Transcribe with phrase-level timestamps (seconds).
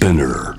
[0.00, 0.56] Spinner.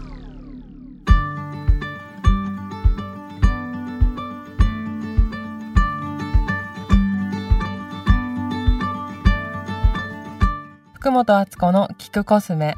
[10.93, 12.75] 福本敦子の聞くコスメ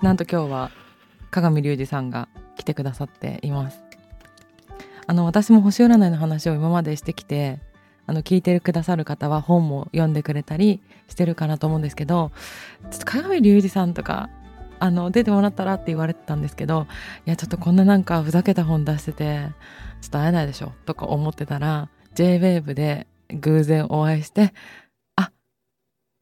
[0.00, 0.70] なんと今日は
[1.30, 2.28] 鏡隆二さんが
[2.62, 3.82] 来てくださっています。
[5.08, 7.58] あの私も星占いの話を今までしてきて
[8.06, 12.30] あの聞いてくださる方は本も読んでくれたりしてるかなと思うんですけど
[12.90, 14.30] ちょっと鏡隆二さんとか
[14.78, 16.86] あの出てもらったらって言われてたんですけど
[17.26, 19.48] いやちょっとこんななんかふざけた本出してて
[20.00, 24.54] ちょっと会えないでしょとか思ってたら JWAVE で偶然お会いして
[25.16, 25.32] あ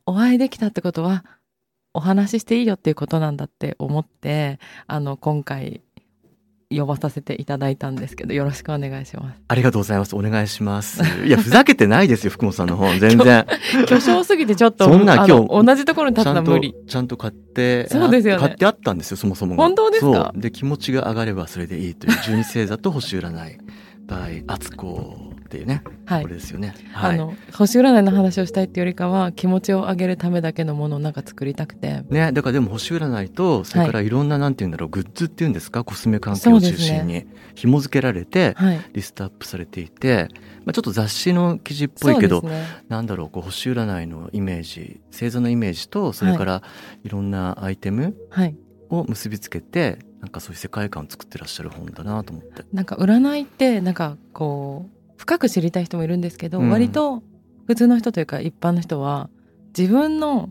[0.07, 1.25] お会いできたってことは
[1.93, 5.83] お話ししていいよっていうことなんだって思ってあの今回
[6.73, 10.15] 呼ばさせていただいたんですけどよろしくお願いしますありがとうございます。
[10.15, 11.03] お願いします。
[11.27, 12.97] いや、ふざけてないですよ、福本さんの本。
[13.01, 13.45] 全然。
[13.89, 19.63] 巨匠すぎてちょっとそんなあ今日の同じところに立つの無理、ちゃんと買って、そうですよね買ってあったんですよ、そもそもが。
[19.65, 20.33] 本当ですか？
[20.37, 23.59] で、気持ちが上がればそれでいいという、十二星座と星占い、
[24.07, 26.23] by 敦子っていうね、はい。
[26.23, 26.75] これですよね。
[26.93, 27.15] はい。
[27.15, 32.05] あの星占いの話をしたいっていうよりかは気持ちを上げるためだけのものをなんか作りたくて。
[32.09, 34.09] ね、だからでも星占いと、それからい。
[34.09, 37.27] ろんな、なんていうんだろう、グッズっていうんですか、コスメ関係を中心に。
[37.57, 38.81] 紐付けられて、はい。
[38.93, 40.29] リストアップされていて、
[40.65, 42.65] まあ、ちょっと雑誌の記事っぽいけど、ね。
[42.89, 46.63] なんだろうこう星占いのイメージ星座のイメージとそれから
[47.03, 48.57] いろんなアイテムはい。
[48.89, 52.65] を結びつけてなんかそういう世界観を作ってらっしゃる本だなと思って。
[52.73, 56.71] なんか占いってなんかこう深く知りたい人もいるんですけど、うん。
[56.71, 57.23] 割と
[57.67, 59.29] 普通の人というか一般の人は
[59.77, 60.49] 自分の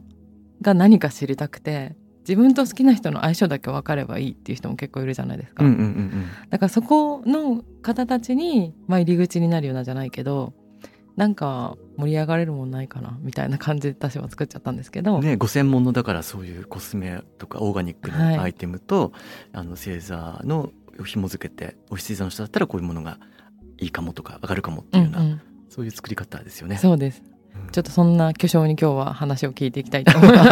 [0.61, 6.29] が何か知りたくて自分と好きな人の相性だけ分かればいいっていう人も結構いるじゃないですか、うんうんうんうん。
[6.51, 10.53] だからそこの方たちに、まあ、入り口になるようなじゃないけど
[11.15, 18.37] なんか盛り上がれるもんないかなみたいな感じで私は作っちゃったんですけど、ね、ご専門のだからそういうコスメとかオーガニックはい。
[18.37, 19.11] のアイテムと、
[19.51, 20.69] あの星座の
[21.03, 23.17] 紐付けてお星座の人だったらこういうものが
[23.79, 25.41] いいかもとか上がるかもっていうような、うんうん。
[25.69, 26.77] そういう作り方ですよね。
[26.77, 27.21] そうです。
[27.55, 27.71] うん。
[27.71, 30.49] ちょっとそんな巨匠に今日は話を聞いていきたいと思います。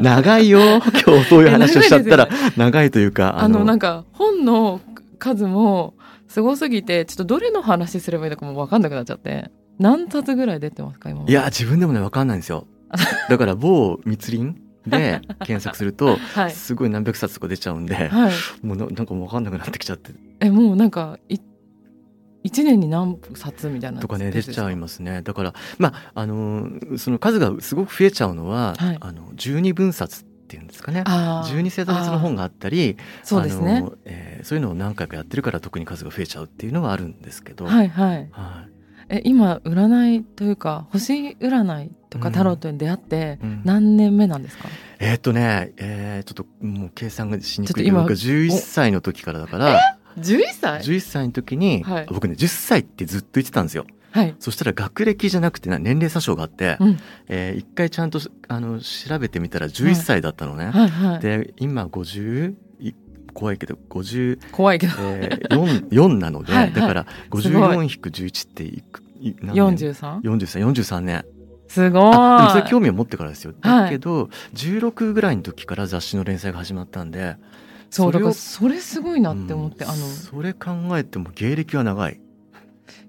[0.02, 0.60] 長いよ。
[1.06, 4.80] 今日そういう話をしちゃったらえ長いというかあのなんか本の
[5.18, 5.94] 数も
[6.28, 9.50] すごすぎてちょっとどれの話すればいいのかも分かんなくなっちゃって。
[9.78, 12.66] 何冊ぐらい出てますか今いや自分でもね分かんないんですよ。
[13.28, 14.54] だから某密林
[14.86, 16.50] で検索すると はい。
[16.50, 18.66] すごい何百冊とか出ちゃうんで、はい。
[18.66, 20.12] もうななんかもう分かんなくなってきちゃって
[20.44, 21.38] えもうなんかい
[22.42, 25.22] 一年に何冊みたいなとかね出ちゃいまますね。
[25.22, 28.98] だからまああのーその数がすごく増えちゃうのは、はい。
[29.00, 31.04] あの12分冊っていうんですかね。
[31.06, 31.58] あー。
[31.58, 33.76] 12世座別の本があったりそうですね。
[33.76, 38.28] あの、えーそういうのを何回かやってるから特に数が増えちゃうっていうのはあるんですけど、はいはい。
[38.30, 38.70] はい。
[39.08, 43.62] え今占いというか星占いとかうんタロットに出会ってうん。
[43.64, 44.68] 何年目なんですか、
[44.98, 49.80] えーっとね、えーちょっともう計算がしにくいけちょっと今ど僕は11歳の時からだから
[50.18, 52.06] 11歳？11歳の時に、はい。
[52.08, 53.86] 僕ね10歳ってずっと言ってたんですよ。
[54.10, 61.18] はい、そしたら学歴じゃなくてな年齢詐称があって、うん、えー一回ちゃんとあの調べてみたら11歳だったのね、はいはい。
[61.18, 62.92] で今50い
[63.32, 64.92] 怖いけど50、怖いけど。
[65.00, 66.72] えー、4, 4なのではいはい。
[66.72, 67.06] だから
[67.40, 70.20] すごい54-11っていくい何年？43?
[70.20, 71.24] 43 43年。
[71.66, 72.14] すごい。
[72.14, 73.52] あでもそれ興味を持ってからですよ。
[73.62, 73.84] はい。
[73.84, 77.36] だけど、16ぐらいの時から雑誌の連載が始まったんで
[77.94, 82.20] そうだからそれすごいなって思って、うんあのそれ考えても芸歴は長い。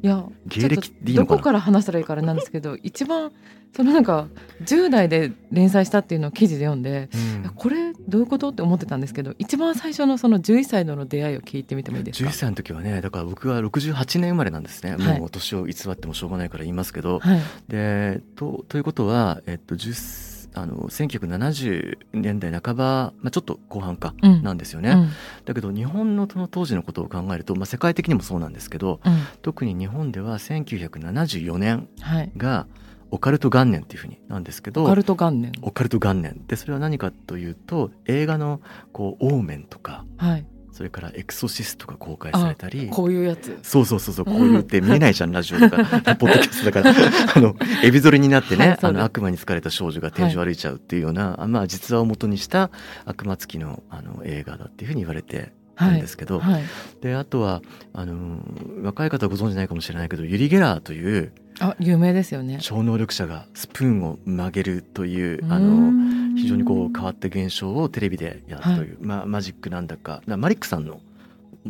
[0.03, 1.37] いや芸歴っとでいいのかな？
[1.37, 3.31] どこから話したらいいからなんですけど 一番
[3.75, 4.27] そのなんか
[4.63, 7.09] 10代で連載したっていうのを記事で読んで、
[7.43, 7.51] うん。
[7.55, 15.19] これどういうことって思ってたんですけど一番最初のその11歳のの出会いを聞いてみてもいいですか？11歳の時はねだから僕は68年生まれなんですね、はい。
[15.19, 17.41] もう年を偽ってもしょうがないから言いますけど、はい。
[17.67, 24.43] でとということは、えっと、10あの1970年代半ば、まあ、ちょっと後半かうん。
[24.43, 25.09] なんですよね、うん。
[25.43, 29.13] だけど日本のその当時のことを考えると、まあ、世界的にもそうなんですけどうん。
[29.41, 32.31] 特に日本では1974年はい。
[32.37, 32.67] が
[33.11, 35.51] オカルト元年っていうふうになんですけどオカルト元年。
[35.61, 36.41] オカルト元年。
[36.47, 38.61] でそれは何かというと映画の
[38.93, 42.89] こうオーメンとかはいそれからエクソシストが公開されたり。
[42.89, 43.57] こういうやつ。
[43.63, 45.77] そうそうそうそうこういうって見えないじゃん、ラジオだか。
[46.03, 46.93] らポッドキャストだから。
[47.33, 52.71] あのエビ反りになってね、はいあの悪魔に疲れた少女が天井を歩いちゃうっていうような、まあ実話を元にした
[53.05, 56.63] 悪魔付きのあの映画だっていうふうに言われてるんですけど、はい。
[56.99, 57.61] であとは
[57.93, 58.39] あの
[58.83, 61.31] 若い方はご存じないかもしれないけどユリ・ゲラーという
[61.61, 62.57] あ有名ですよね。
[62.61, 71.01] 超能力者がスプーンを曲げるというあのん非常にこう変わった現象をテレビでやるという、まあ、マジックなんだかなマリックさんの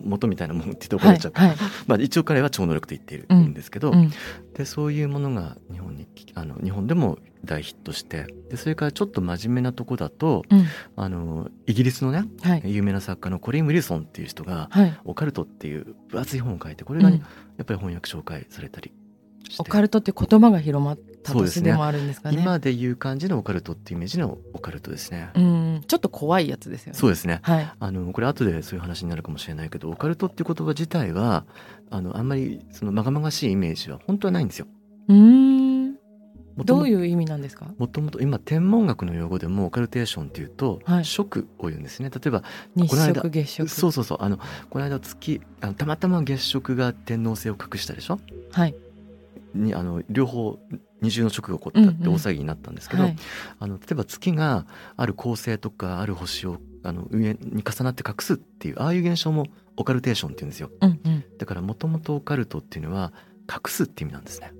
[0.03, 1.69] 元みたいなもんって言って怒られちゃうから、はいはい。
[1.87, 4.11] まあ、一応彼は超能力と言っているうんんですけど、うん
[4.53, 10.65] でそういうものが日本にあの日本でも大ヒットしてでそれからちょっと真面目なとこだとうん。
[10.95, 12.61] あのイギリスのねはい。
[12.65, 17.15] 有名な作家のコリン・ウィルソンっていう人がはい「オカルト」っていう分厚い本を書いてこれが、うん。
[17.15, 17.19] や
[17.63, 18.91] っぱり翻訳紹介されたり
[19.59, 21.63] オカルトって言葉が広まったそうですね。
[21.63, 25.29] 年でもあるんですかね今でいう感じのオカルトっていうイメージのオカルトですね。
[25.35, 25.83] うん。
[25.87, 26.99] ちょっと怖いやつですよね。
[26.99, 27.39] そうですね。
[27.41, 27.71] はい。
[27.79, 31.45] あのこれ後でそういう話になるかもしれないけどオカルトっていう言葉自体は
[31.89, 34.67] あのあんまりそのまがまがしいイメージは本当はないんですよ。
[35.09, 35.95] うーん。
[36.63, 37.67] どういう意味なんですか？
[37.77, 41.05] もともと今天文学の用語でもオカルテーションっていうと、はい。
[41.05, 42.09] 食を言うんですね。
[42.09, 42.43] 例えば
[42.77, 43.67] 日この間食月食。
[43.67, 44.17] そうそうそう。
[44.21, 44.39] あの
[44.69, 48.21] この間月あのたまたま月食が天王星を隠したでしょ？
[48.53, 48.75] はい
[49.55, 50.59] にあの両方
[51.01, 52.13] 二重の食が起こったってうんうん。
[52.15, 53.15] 大騒ぎになったんですけど、はい。
[53.59, 54.65] あの例えば月が
[54.97, 59.47] ある恒星とかある星をあの上に重なって隠すっていうああいう現象も
[59.77, 60.69] オカルテーションっていうんですよ。
[60.81, 61.23] うんうん。
[61.37, 63.13] だからもともとオカルトっていうのは
[63.49, 64.53] 隠すっていう意味なんですね。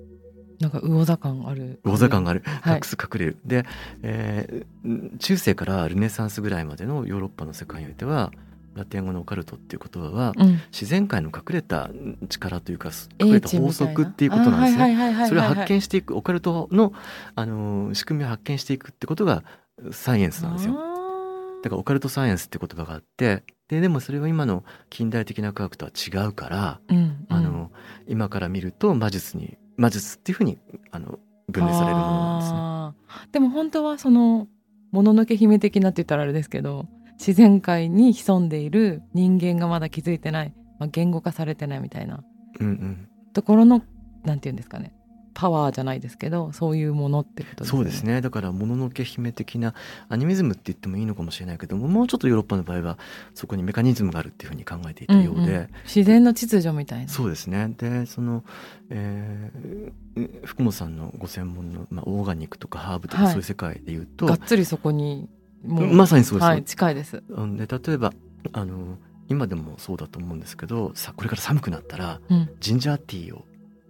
[0.60, 1.80] なんか魚座感ある。
[1.84, 2.42] 魚座感がある。
[2.46, 2.76] はい。
[2.78, 3.66] 隠す隠れる、で、
[4.04, 8.32] えー中世からルネサンスぐらいまでのヨーロッパの世界においては
[8.76, 11.90] ラテン語のオカルトっていう言葉はうん自然界の隠れた
[12.30, 12.92] 力というか
[13.22, 15.26] 隠れた法則っていうことなんですね。
[15.28, 16.94] それを発見していくオカルトの、
[17.36, 19.44] あのー仕組みを発見していくってことが
[19.92, 20.76] サイエンスなんですよ。
[20.78, 27.72] あだからオカルトサイエンスって言葉があってででもそれは今の近代的な科学とは違うから、ーうんあの
[28.08, 30.60] 今から見ると魔術に魔術っていうふうに
[30.92, 31.20] あの
[31.50, 33.28] 分類されるものなんですね。
[33.32, 34.48] でも本当はその
[34.92, 36.86] もののけ姫的なって言ったらあれですけど
[37.18, 42.24] 自然界に潜んでいる人間がまだ気づいてない、まあ、言語化されてないみたいな。
[42.60, 43.10] うんうん。
[43.34, 43.82] ところの
[44.24, 44.94] なんて言うんですかね。
[45.36, 47.78] パワーじゃないですけどそういうものってことですね。
[47.78, 48.22] そうですね。
[48.22, 49.74] だからもののけ姫的な
[50.08, 52.98] アニミズムって言ってもいいのかもしれないけどももうちょっとヨーロッパの場合は
[53.34, 55.70] そこにメカニズムがあるっていうふうに考えていたようで、うんうん。
[55.84, 57.10] 自然の秩序みたいな。
[57.10, 57.74] そうですね。
[57.78, 58.44] でその、
[58.90, 59.92] えー
[60.46, 63.32] 福本さんのご専門の、まあ、オーガニックとかハーブとかはい。
[63.34, 65.28] そういう世界でいうと、がっつりそこに
[65.66, 67.24] もうまさにそうです、はい、近いです。
[67.30, 68.14] うんで例えば
[68.54, 68.98] あの
[69.28, 73.44] 今でもそうだと思うんですけどさこれから寒くなったらうんジンジャーティーを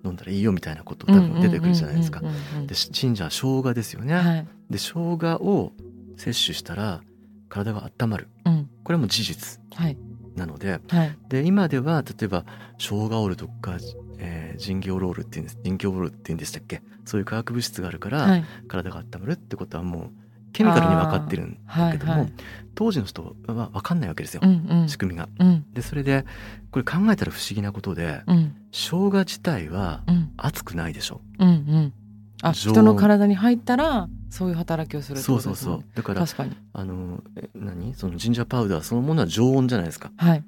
[0.06, 2.22] 飲んだらいいよみたいなこと多分出てくるじゃないですか
[2.68, 4.14] でジンジャー生姜ですよね。
[4.14, 4.48] はい。
[4.70, 5.74] で生姜を
[6.16, 7.02] 摂取したら
[7.50, 8.70] 体が温まるうん。
[8.84, 9.98] これも事実はい。
[10.36, 11.18] なのではい。
[11.28, 12.46] で今では例えば
[12.78, 13.78] 生姜オールとか、
[14.20, 16.82] えー、ジンギオロールっていうんですジンギオロールっていうんでしたっけ？
[17.04, 18.46] そういう化学物質があるから、はい。
[18.68, 20.12] 体が温まるってことはもう
[20.56, 22.34] ケミカルに分かってるんだけども、はいはい。
[22.76, 24.90] 当時の人は分かんないわけですよ、うんうん。
[24.90, 25.28] 仕組みが。
[25.40, 25.66] うん。
[25.74, 26.26] でそれで
[26.72, 28.56] これ考えたら不思議なことでうん。
[28.72, 30.32] 生姜自体はうん。
[30.38, 31.20] 熱くないでしょ。
[31.40, 31.94] うんうん。
[32.42, 35.74] あ、常人の体に入ったらそういう働きをするってそうそうことですね。
[35.74, 35.84] そう。
[35.96, 36.58] だから確かに。
[36.74, 37.94] あのえ何？
[37.94, 40.12] そのジンジャーパウダーそのものは常温じゃないですか。
[40.16, 40.44] はい。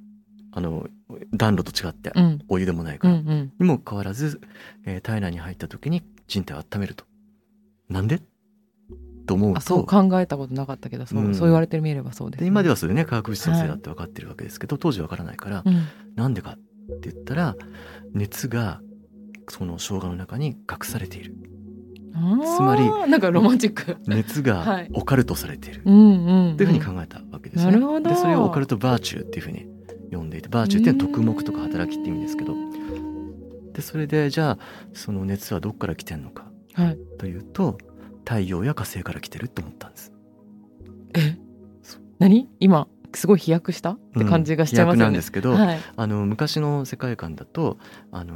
[0.53, 0.87] あの
[1.33, 2.39] 暖炉と違って、うん。
[2.47, 3.51] お湯でもないから、うんうん。
[3.59, 4.39] にもかかわらず、
[4.85, 7.05] えー体内に入った時に人体を温めると。
[7.89, 8.21] なんで？
[9.27, 12.73] と思うあ、そうと考えたことなかったけど、そう、うんそう言われてみればそうです、で今では。
[12.73, 15.85] はそれね化学物質のせいだって分かってるわけですけど、当時は分からないから、うん。
[16.15, 16.55] なんでかっ
[16.99, 17.55] て言ったら
[18.13, 18.81] 熱が
[19.49, 21.35] その生姜の中に隠されている
[22.43, 23.97] つまりりなんかロマンチック。
[24.07, 26.57] 熱が はいオカルトされている、うんうん、うん。
[26.57, 27.71] というふうに考えたわけですね。
[27.71, 29.67] なるほどでそれをオカルトバーチューっていうふうに
[30.11, 32.55] 呼んでいてバーチューっていうのは徳目とか働きって意味ですけど
[33.73, 34.57] でそれでじゃあ
[34.93, 36.97] その熱はどっから来てんのかはい。
[37.19, 37.77] というと
[38.27, 40.11] 太陽や火星から来てるって思ったんです。
[41.15, 41.37] え？
[41.81, 42.49] そう何？
[42.59, 43.91] 今すごい飛躍した？
[43.91, 45.15] って感じがしちゃいます飛躍なよね。
[45.15, 45.79] んですけど、はい。
[45.95, 47.77] あの昔の世界観だと
[48.11, 48.35] あの、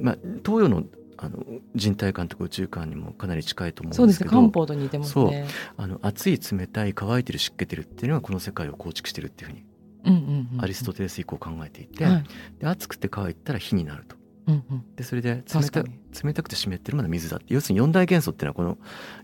[0.00, 0.82] まあ、東洋の
[1.20, 4.24] あの人体観とか宇宙観にもかなり近いと思そううんですね。
[4.24, 5.46] ですけど漢方と似てますね。
[5.76, 9.64] あの熱い冷たい乾いてる湿気てるっていうのがこの世界を構築してるっていうふうに
[10.04, 10.64] うんうんうん。
[10.64, 12.24] アリストテレス以降考えていて、はい。
[12.58, 14.17] で熱くて乾いたら火になると。
[14.48, 14.84] うんうん。
[14.96, 15.82] でそれで冷た
[16.24, 18.78] 冷たくて湿ってるものは水だって要するに四大元素っていうのはこ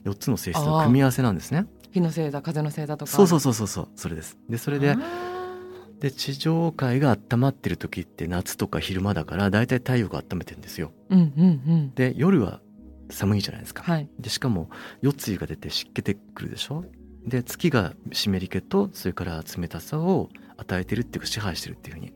[0.06, 1.66] の4つの性質の組み合わせなんですね。
[1.90, 3.10] 火の星座、風の星座とか。
[3.10, 4.38] そうそうそうそうそうそれです。
[4.48, 4.96] でそれであ
[6.00, 10.92] で地上界が温まってる時って夏とか昼間だから大体太陽が温めてるんですよ。
[11.10, 11.94] ーうんうんうん。
[11.94, 12.60] で夜は
[13.10, 13.82] 寒いじゃないですか。
[13.82, 14.08] はい。
[14.18, 14.68] でしかも
[15.00, 16.84] 夜露が出て湿気てくるでしょ？
[17.26, 20.28] で月が湿り気とそれから冷たさを
[20.58, 22.12] 与えてるっていうか支配してるっていうふうに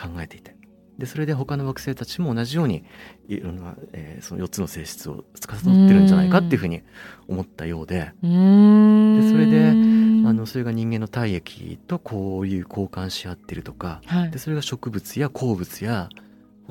[0.00, 0.56] 考えていて。
[0.98, 2.84] でそれで他の惑星たちも同じように
[3.28, 6.82] いろんな、えーその4つの性質を司ってるんじゃないかっていうふうに
[7.28, 7.96] 思ったようで。
[7.98, 14.38] でそれでうんあのそれが人間の体液とこういう交換し合ってるとかはいで。
[14.38, 16.08] それが植物や鉱物や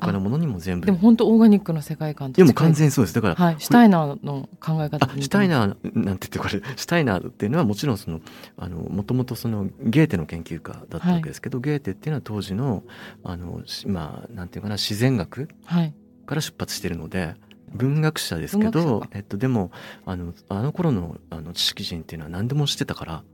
[0.06, 0.86] 他のものにも全部。
[0.86, 3.14] でも本当オーガニックの世界観とでも完全にそうです。
[3.14, 3.56] だから、はい。
[3.58, 8.20] シュタイナーの考え方あシュタイナーなんて言ってこれシュタイナーっていうのはもちろんその
[8.56, 12.82] あのもともとそのゲーテの研究家だったわけですけど、ゲーテっていうのは当時の
[13.24, 15.94] あのしまあなんていうかな自然学はい。
[16.26, 17.34] から出発してるので
[17.74, 19.70] 文学者ですけどえっと、でも
[20.06, 23.24] あのあの頃のあの知識人っていうのは何でも知ってたから、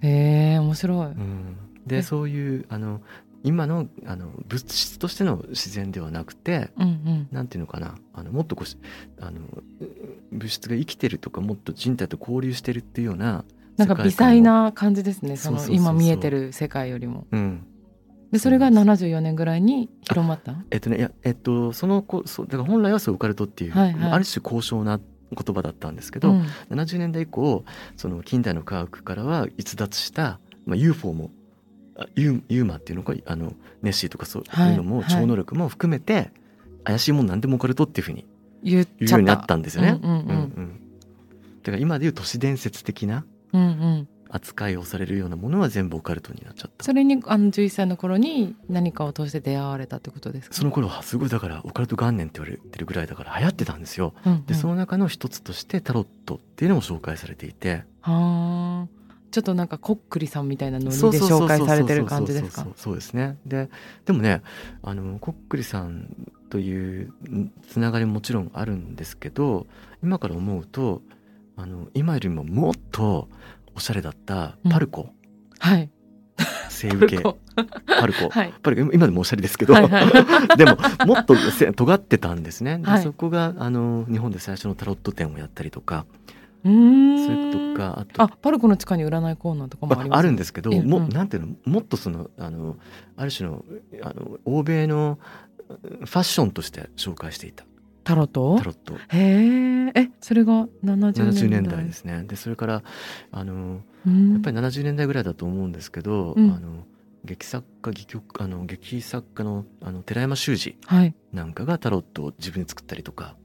[0.00, 1.06] へえ面白い。
[1.06, 2.02] うん、でえ。
[2.02, 3.00] そういうあの
[3.44, 7.28] 今のあの物質としての自然ではなくてうんうん。
[7.30, 7.94] なんていうのかな。
[8.12, 8.76] あのもっとこうし
[9.20, 9.40] あの
[10.32, 13.44] 物質が生きてるとかもっと人体と交流してるっていうような
[13.76, 15.36] なんか微細な感じですね。
[15.36, 17.26] その今見えてる世界よりも。
[17.30, 17.64] うん。
[18.32, 20.56] でそれが74年ぐらいに広まった？
[20.70, 24.12] えっとねいやえっとそのこそうだから本来はそうオカルトっていう、はいはい。
[24.12, 26.42] ある種高尚な言葉だったんですけど、うん。
[26.70, 27.64] 70年代以降
[27.96, 31.37] その近代の科学からは逸脱した、まあ、UFO もあ
[32.14, 36.30] ユーユーマっていうのかあのネッシーとかそうはいいうのもはい超能力も含めて、
[36.84, 38.26] 怪しいもんなんでもオカルトっていうふうに
[38.62, 39.98] 言うようになったたんですよね。
[40.02, 40.20] うんうんうん。
[40.22, 40.70] う
[41.62, 43.24] だから今でいう都市伝説的な
[44.30, 46.84] 扱いをされるようなものは全部オカルトになっちゃった。
[46.84, 50.54] それにあの11歳の頃に何かを通して出会われたってことですか？
[50.54, 54.14] その頃はすごいだからオカルト元年って言われてるぐらいだから流行ってたんですよ。
[54.24, 54.46] うんうん。
[54.46, 57.84] でその中の一つとしてタロットっていうのも紹介されていて。
[58.00, 58.97] はあ
[59.30, 62.66] ちょっとなんかこっくりさんみたいなノリで紹介されてる感じですか？
[62.76, 63.36] そうですね。
[63.46, 63.68] で
[64.06, 64.42] でもね
[64.82, 66.08] あのこっくりさん
[66.50, 69.66] というんつながりももちろんあるんですけど
[70.02, 71.02] 今から思うと
[71.56, 73.28] あの今よりももっと
[73.74, 75.10] おしゃれだったパルコ、
[75.58, 75.90] はい。
[76.70, 77.38] 西部系パルコ。
[77.86, 78.54] パルコ、はい。
[78.62, 80.00] パルコ今でもおしゃれですけど、はいは
[80.56, 83.02] でももっとせ尖ってたんですね、ではい。
[83.02, 86.06] そこがあの日本で最初のタロット展をやったりとか
[86.62, 88.22] それとかあと。
[88.22, 91.08] あパルコの地下に占いコーナーとかもありますああるんですけど、えもうん。
[91.08, 92.76] なんていうのもっとそのあの
[93.16, 93.64] ある種の
[94.02, 95.18] あの欧米の
[95.68, 97.64] ファッションとして紹介していた。
[98.04, 98.56] タロット？
[98.58, 98.94] タロット。
[98.94, 102.24] へええそれが70年代？70年代ですね。
[102.24, 102.82] でそれから
[103.30, 104.32] あのうん。
[104.32, 106.50] やっぱり70年代ぐらいだと思うんですけど、うん。
[106.50, 106.84] あの
[107.24, 111.14] 劇作家戯曲あの劇作家のあの寺山修司はい。
[111.32, 113.36] なんかがタロットを自分で作ったりとか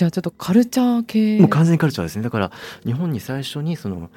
[0.00, 1.38] じゃあちょっとカルチャー系。
[1.38, 2.16] もう完全にカルチャーです。
[2.16, 2.52] ねだから
[2.86, 4.08] 日本に最初にその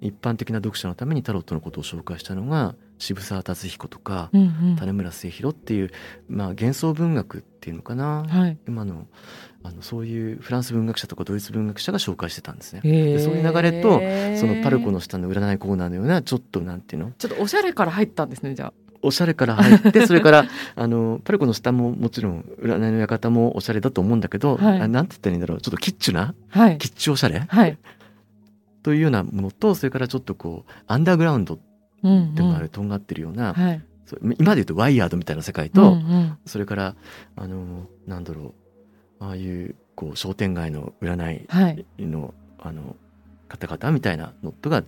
[0.00, 4.76] 一般的な読者のためにタロットのことを紹介したのが渋沢達彦とか、うんうん。
[4.76, 5.92] 種村末広っていう、
[6.28, 8.58] まあ、幻想文学っていうのかな、はい。
[8.66, 9.06] 今の
[9.62, 12.80] あのそういうフランス文学者とかドイツ文学者が紹介してたんですね。
[12.82, 14.00] へえそういう流れと
[14.40, 17.12] そのパルコの下の占いコーナーのようなちょっとなんていうの？
[17.12, 18.72] ちょっとおしゃれから入ったんですねじゃ
[19.02, 24.80] おしゃれから入ってそれから あのパルコの下ももちろん占いの館もおしゃれだと思うんだけど、はい。
[24.80, 25.60] あなんて言ったらいいんだろう。
[25.60, 26.78] ちょっとキッチュなあはい。
[26.78, 27.40] キッチュおしゃれ？
[27.40, 27.78] はい。
[28.82, 31.58] というようなものとそれからちょっとこうアンダーグラウンド
[32.02, 33.82] うんでもある、うんとんがってるような、はい。
[34.38, 36.38] 今で言うとワイヤードみたいな世界と、うんうん。
[36.46, 36.94] それから
[37.36, 38.54] あのなんだろ
[39.20, 41.84] うああいうこう商店街の占いはい。
[41.98, 42.96] のあの
[43.48, 44.82] 方々みたいなのとが、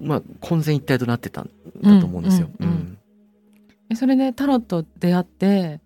[0.00, 1.50] まあ、混然一体となってたん
[1.82, 2.48] だと思うんですよ。
[2.60, 2.72] うんうん。
[2.72, 2.98] うん
[3.90, 5.80] えそれでタロット出会って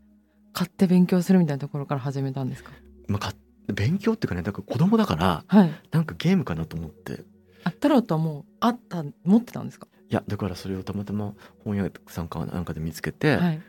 [0.53, 2.73] 買って勉強するみたいなところから始めたんですか？
[3.07, 3.33] まあか
[3.73, 5.73] 勉強っていうかねだから子供だからはい。
[5.91, 7.25] なんかゲームかなと思って。
[7.65, 9.89] あタロットはもうあった持ってたんですか？
[10.11, 13.61] いやだからそれをたまたま本屋さんかなんかで見つけてはい。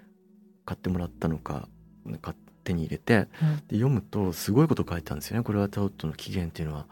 [0.65, 1.67] 買ってもらったのか
[2.21, 5.43] 買手に入れてうんで読むとすごいこと書いてあるんですよね。
[5.43, 6.85] これはタロットの起源っていうのは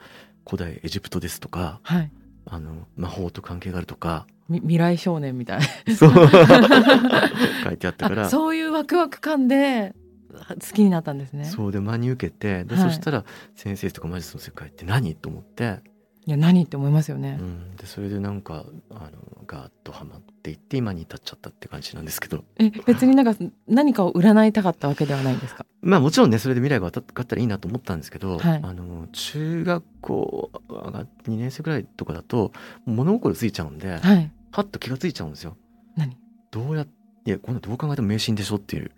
[0.49, 2.11] 古代エジプトですとかはい
[2.49, 4.27] あの魔法と関係があるとか。
[4.49, 5.61] み未来少年みたい。
[5.95, 6.11] そう。
[7.63, 8.23] 書いてあったから。
[8.23, 9.93] あそういうワクワク感で
[10.31, 11.45] 好きになったんですね。
[11.45, 12.89] そうで真に受けてで、はい。
[12.89, 13.25] そしたら
[13.55, 15.15] 先生とか魔術の世界って何？
[15.15, 15.81] と思って、
[16.25, 16.63] いや何？
[16.63, 17.37] って思いますよね。
[17.39, 22.43] う、ん、でそれでなんかあのガーッとハマっていって今に至っちゃったって感じなんですけど。
[22.57, 23.35] え別になんか
[23.67, 25.65] 何かを占いたかったわけではないんですか？
[25.81, 28.59] まあもちろんねそれで未来が分かったらいいなと思ったんですけど、はい。
[28.63, 32.51] あの中学校が2年生ぐらいとかだと
[32.85, 34.31] 物心ついちゃうんで、はい。
[34.51, 35.55] パッと気がついちゃうんですよ。
[35.95, 36.17] 何？
[36.51, 36.85] どうや
[37.25, 38.91] いやこんなどう考えても迷信でしょっていう。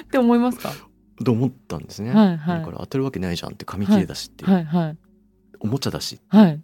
[0.00, 0.72] って思いますか？
[1.24, 2.12] と思ったんですね。
[2.12, 2.58] はいはい。
[2.60, 4.98] だから当てるわけないじゃんって紙切れだしっていう、はいはい。
[5.60, 6.62] おもちゃだしはい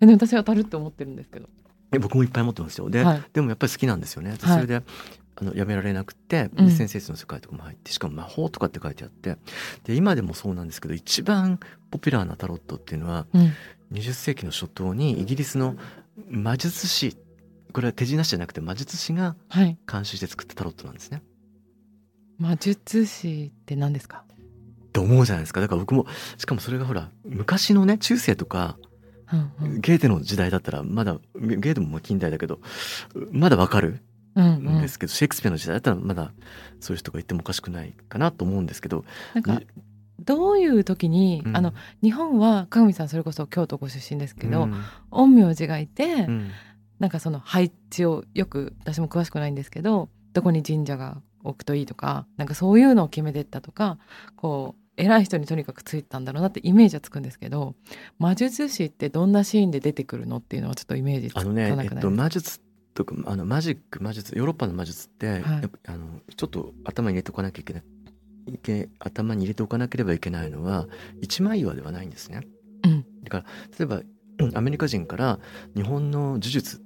[0.00, 1.48] えでも私は当たるって思ってるんですけど。
[1.92, 2.88] え僕もいっぱい持ってますよ。
[2.88, 3.22] で、はい。
[3.32, 4.36] でもやっぱり好きなんですよね。
[4.36, 4.54] ではい。
[4.54, 6.70] それで、あのやめられなくてでうん。
[6.70, 9.36] 先生術の世界とかも入ってしかも魔法とかって書いてあって
[9.84, 11.58] で今でもそうなんですけど一番
[11.90, 13.52] ポピュラーなタロットっていうのはうん。
[13.92, 15.76] 20世紀の初頭にイギリスの
[16.28, 17.16] 魔術師
[17.72, 19.78] これは手品師じゃなくて魔術師がはい。
[19.90, 21.22] 監修して作ったタロットなんですね。
[22.38, 24.24] 魔術師って何ですか？
[24.92, 25.60] と思うじゃないですか。
[25.60, 28.76] だから僕もしかもそれがほら昔のね中世とか
[29.78, 32.60] ゲーテの時代だったらまだゲーテも近代だけど
[33.30, 34.00] まだわかる？
[34.34, 34.78] うんうん。
[34.78, 36.32] んですけど、シェイクスピアの時代だったらまだ
[36.80, 39.60] そういう人がいてもおかしくないかなと思うんですけどなんか
[40.20, 41.56] どういう時に、うん。
[41.56, 44.84] あの日本は鏡さんそれこそ京都ご出身ですけど、うん。
[45.10, 46.50] 陰陽師がいて、うん。
[46.98, 53.98] なんかその配置をよく私も詳しくないんですけどどこに神社が置くといいとかなんかそういうのを決めてったとか
[54.36, 57.74] こう偉い人にとにかくついてたんだろうなってイメージはつくんですけど
[58.18, 62.60] 魔術師ってどんなシーンで出てくるのっていうのはちょっとイメージつかあのね、えっと、なくないですか、魔術
[62.94, 65.42] とかあのマジック魔術ヨーロッパの魔術って、はい。
[65.86, 67.82] あのちょっと頭に入れておかなきゃいけない
[68.98, 70.86] 頭に入れておかなければいけないのは
[71.20, 72.46] 一枚岩ではないんですね。
[72.84, 73.04] うん。
[73.22, 73.44] だから
[73.78, 74.02] 例えば
[74.38, 75.38] うん アメリカ人から
[75.74, 76.80] 日本の呪術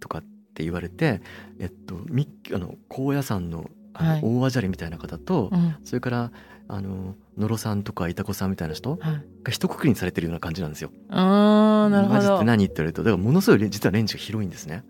[0.00, 0.22] とかっ
[0.54, 1.20] て言われて、
[1.58, 4.20] えっと、みあの高野山のあの、はい。
[4.22, 5.76] 大アジャリみたいな方と、うん。
[5.82, 6.32] それから
[6.68, 10.90] あの野呂さんとか板子さんみたいな人はい、が一括りにされてるような感じなんですよ。
[11.08, 12.20] あーなるほど。
[12.20, 14.84] マジって何って言われるとだからものすごい実はレンジが広いんですね。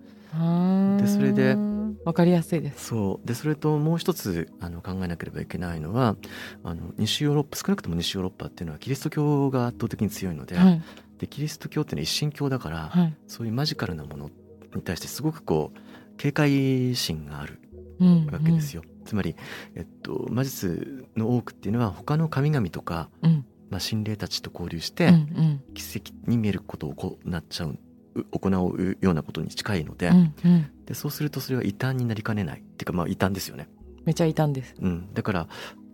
[0.99, 1.57] ででそれで
[2.05, 2.87] わかりやすいです。
[2.87, 3.27] そう。
[3.27, 6.17] でそれともう一つあの考えなければいけないのは
[6.65, 10.83] あの西ヨーロッパ少なくとも西ヨーロッパっていうのはキリスト教が圧倒的に強いので,、はい。
[11.19, 13.15] でキリスト教っていうのは一神教だから、はい。
[13.27, 14.31] そういうマジカルなもの
[14.75, 17.61] に対してすごくこう警戒心がある。
[17.63, 17.69] うん
[18.31, 18.83] わけですよ。
[19.05, 19.37] つまり、
[19.75, 23.45] えっと、魔術の多くっていうのは他の神々とか、うん。
[23.71, 25.63] まあ、心霊たちと交流しうんて、うん。
[25.75, 27.79] 奇跡に見えることを行っちゃう
[28.15, 30.71] う行うようなことに近いので,、うんうん。
[30.87, 32.61] でそうするとそれは異端になりかねない。
[32.61, 33.69] っていうかまあ異端ですよね。
[34.05, 34.75] めちゃいたんです。
[34.81, 35.49] うん、だから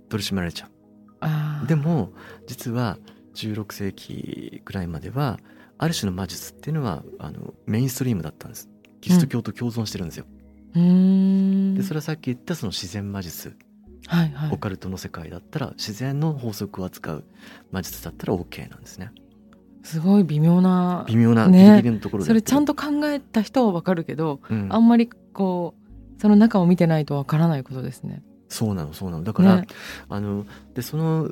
[0.09, 0.69] 取り締まられちゃ
[1.63, 1.67] う。
[1.67, 2.13] でも
[2.47, 2.99] 実は
[3.35, 5.39] 16世紀くらいまでは
[5.79, 8.69] ある種の魔術っていうのはあのメインストリームだったんです。
[9.01, 10.25] キリスト教と共存してるんですよ、
[10.75, 13.57] でそれはさっき言ったその自然魔術。
[14.07, 14.51] はいはい。
[14.53, 17.25] オカルトの世界だったら自然の法則を扱う
[17.71, 19.13] 魔術だったら OK なんですね。
[19.83, 22.29] すごい微妙な微妙なギねリギリのところで。
[22.29, 24.69] それちゃんと、と考えた人はわかるけど、うん。
[24.71, 25.75] あんまりこ
[26.17, 28.23] うその中を見てないとわからないことですね。
[28.49, 29.25] そうなのそうなの。
[29.25, 29.67] だから、ね。
[30.09, 31.31] あのでその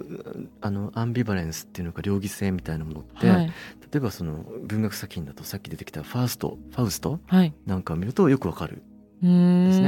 [0.60, 3.46] あのアンビバレンスっていうのか両義性みたいなものって、はい。
[3.46, 3.52] 例
[3.96, 7.54] えばその文学作品だとさっき出てきたファーストファウストはい。
[7.66, 8.82] なんかを見るとよくわかる、
[9.22, 9.80] です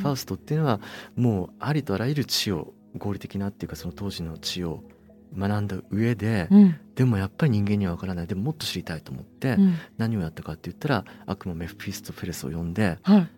[0.00, 0.80] ファウストっていうのは
[1.16, 4.82] もうありとあらゆる知を合理的なっていうかその当時の知を
[5.36, 6.76] 学んだ上で、うん。
[6.94, 8.26] でもやっぱり人間にはわからない。
[8.26, 9.74] でももっと知りたいと思って、うん。
[9.96, 13.28] 何をやったかって言ったら悪魔メフィストフェレスを呼んではい。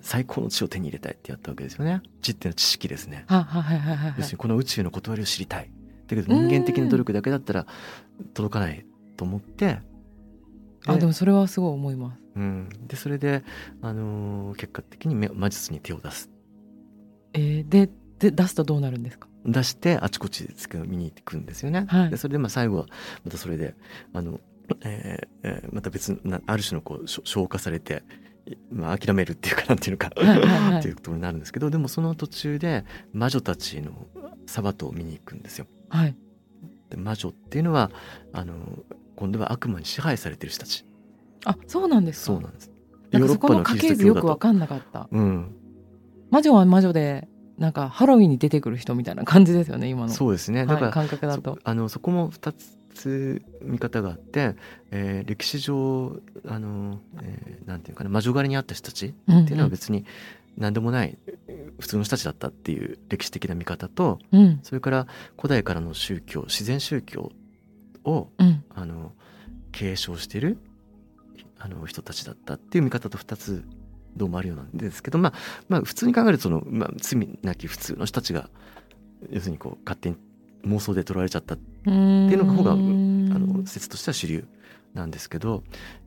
[0.00, 2.02] 最高の知を手に入れたいってやったわけですよね。
[2.20, 3.24] 知っていうのは知識ですね、
[4.18, 5.70] 要するにこの宇宙の断りを知りたい。
[6.08, 7.66] だけど人間的な努力だけだったら
[8.34, 8.84] 届かない
[9.16, 9.78] と思って
[10.86, 12.20] あでもそれはすごい思います。
[12.36, 13.42] うん、でそれで、
[13.80, 16.30] あのー結果的にめ魔術に手を出す
[17.32, 19.28] えー、でで出すとどうなるんですか？
[19.46, 21.86] 出してあちこちでつけ見に行ってくるんですよね。
[21.88, 22.86] はいでそれでまあ最後は
[23.24, 23.74] またそれで
[24.12, 24.40] あの、
[24.84, 28.02] えーえーまた別なある種のこう消化されて、
[28.70, 30.08] まあ、諦めるっていうかなんていうのか、
[30.78, 34.06] っていうところになるんですけどでもその途中で魔女たちの
[34.46, 35.66] サバトを見に行くんですよ。
[35.88, 36.16] はい。
[36.90, 37.90] で魔女っていうのは
[38.32, 38.54] あの
[39.16, 40.84] 今度は悪魔に支配されてる人たち
[41.44, 42.26] あそうなんですか。
[42.26, 42.70] そうなんです。
[43.10, 45.08] なんかそこの家系図よくわかんなかった。
[45.10, 45.54] うん、
[46.30, 50.08] 魔女は魔女でなんかハロウィンに出てくる人みたいな感じですよね今の。
[50.08, 51.60] そうですねだから、はい、感覚だとそ。
[51.64, 52.54] あのそこも2
[52.94, 54.56] つ見方があって、
[54.90, 60.04] えー歴史上あの、えーなんていうかな魔女狩りにあった人たちっていうのは別に
[60.56, 61.18] 何でもない
[61.78, 67.32] 普通の人たちだったっていう歴史的な見方とうんそれから古代からの宗教自然宗教
[68.04, 69.12] をうんあの
[69.72, 70.58] 継承している
[71.58, 73.64] あの人たちだったっていう見方と2つ
[74.16, 75.32] どうもあるようなんですけどまあ
[75.68, 78.48] まあ普通に考えるとその、まあ、罪なき普通の人たちが
[79.30, 80.16] 要するにこう勝手に
[80.66, 84.46] 妄想で取られちゃったっていうのが方がああの説としては主流
[84.94, 85.64] なんですけど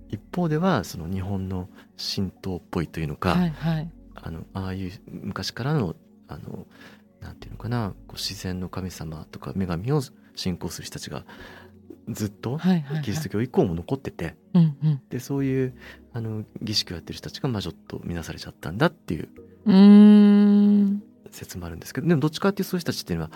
[0.09, 1.67] 一方ではその日本の
[2.15, 3.91] 神道っぽいというのか、はいはい。
[4.15, 5.95] あのああいう昔からの
[6.27, 6.65] あの
[7.21, 10.01] なんていうのかなこう自然の神様とか女神を
[10.35, 11.23] 信仰する人たちが
[12.09, 13.03] ずっとはいはいはい。
[13.03, 15.01] キリスト教以降も残っててうんうん。
[15.09, 15.73] でそういう
[16.13, 19.29] あの儀式をやってる人たちが魔女と見なされちゃったんだっていう。
[21.31, 23.31] 説もあるんですけどでもどっちかっていうとそういう人たちっていうのは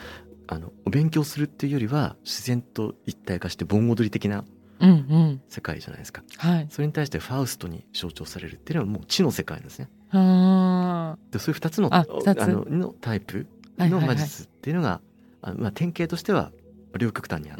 [0.47, 4.45] あのお勉強するっていうよりは自然と一体化して盆踊り的な
[4.79, 5.41] うんうん。
[5.49, 6.67] 世界じゃないですかはい。
[6.69, 15.01] それに対してファウストに象徴されるっていうのはもう知の世界なんですねあでそういう2つのあののタイプのはいはいはい魔術っていうのが、
[15.41, 16.51] あまあ、典型としては
[16.97, 17.55] 両極端にあ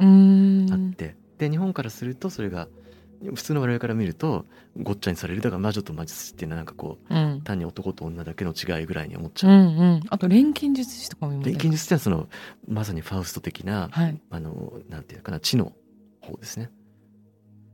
[0.75, 2.67] って、で日本からするとそれが
[3.35, 4.45] 普通の我々から見ると
[4.81, 7.41] ごっちゃにされるだから魔女と魔術師っていうのはなんかこううん。
[7.43, 9.63] 単に男と女だけの違いぐらいに思っちうゃう。
[9.63, 10.01] んうん。
[10.09, 12.29] あと錬金術師とかも錬金術ってのはその
[12.67, 14.19] まさにファウスト的な、はい。
[14.31, 15.73] あのなんていうのかな知の
[16.21, 16.71] 方ですね。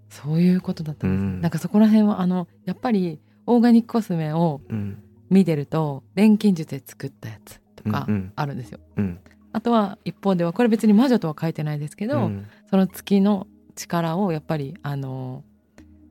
[0.09, 8.79] そういうことだったんです、うんなんかそこら辺はあのやっぱりオーガニックコスメをうん見てると錬金術で作ったやつとかうんうんあるんですよ。
[8.97, 9.19] うん
[9.57, 12.45] あとは一方ではこれ別に魔女とは書いてないですけど、うん。
[12.69, 15.43] その月の力をやっぱりあの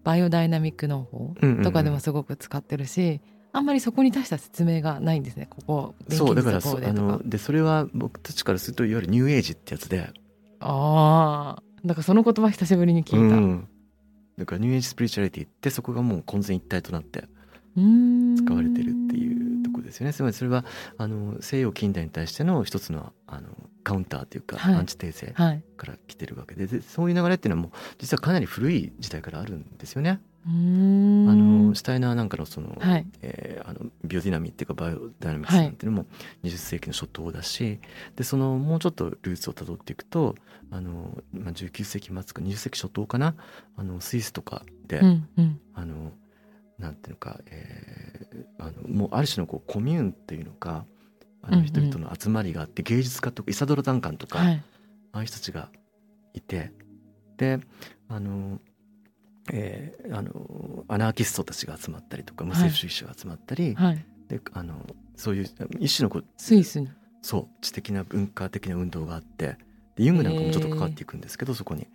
[0.03, 1.63] バイオダイナミック農法うんうんうん。
[1.63, 3.21] とかでもすごく使ってるし、
[3.53, 5.47] あんまりそこに対した説明がないんですね。
[5.49, 10.11] ここそうだからそあのでそれは僕たちからするといわゆるニューエイジってやつで。
[10.59, 13.69] ああだからその言葉久しぶりに聞いた、うん。
[14.39, 17.29] だからニューエイジスピリチュアリティってそこがもう混然一体となって
[17.77, 19.46] 使われてるっていう
[19.77, 20.13] ところですよね。
[20.13, 20.65] つまりそれは
[20.97, 23.49] あの西洋近代に対しての一つのあの
[23.85, 24.75] カウンターというか、はい。
[24.75, 25.63] アンチテーゼはい。
[25.77, 30.21] から来てるわけででそういう流れっていうのはもう実はかなり古い時代からあるんですよね。
[30.47, 33.07] あのシュタイナーなんかのその,、はい。
[33.23, 36.07] えーあのビオディナミーっていうかバイオダイナミクスなんていうのも
[36.45, 37.81] 20世紀の初頭だし、
[38.15, 40.37] でそのもうちょっとルーツをたどっていくと
[40.71, 43.35] あの、まあ、19世紀末か20世紀初頭かな
[43.77, 45.61] あのスイスとかで、うんうん。
[45.75, 46.13] あの
[46.79, 48.27] なんていうのか、えー
[48.59, 50.85] あのもうある種のこうコミューンっていうのか
[51.43, 51.67] あのうんうん。
[51.67, 54.63] 人々の集まりがあって、芸術家とかイサドラ・ダンカンとか、はい。
[55.13, 55.71] ああいう人たちが
[56.35, 56.73] いて
[57.39, 57.61] で
[58.09, 58.61] あの、
[59.53, 64.05] えーあのアナーキストたちが集まったりとか無政府主義者が集まったり、はい。
[64.29, 64.75] であの
[65.15, 66.89] そういう一種のこうスイスに。
[67.23, 69.57] そう知的な文化的な運動があって
[69.97, 71.89] でユングなんかもちょっと関わっていくんですけど、そこに。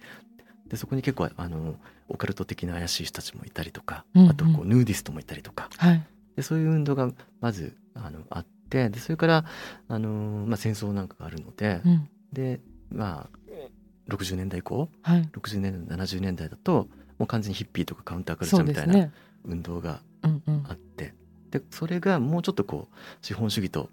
[0.72, 1.76] でそこに結構あの
[2.08, 4.30] オカルト的な怪しい人たちもいたりとか、うんうん。
[4.30, 5.70] あとこうヌーディストもいたりとか。
[5.78, 6.08] はい。
[6.38, 9.46] でそういう運動がまずあのあってでそれから
[9.90, 12.10] あの、まあ、戦争なんかがあるので、うん。
[12.32, 13.30] でまあ
[14.08, 15.30] 60年代以降はい。
[15.34, 19.12] 60年代70年代だともう完全にヒッピーとかカウンターカルチそャーみたいなうですね
[19.44, 20.66] 運動がうんうん。
[20.70, 21.14] あって、
[21.50, 23.90] でそれがもうちょっとこう資本主義と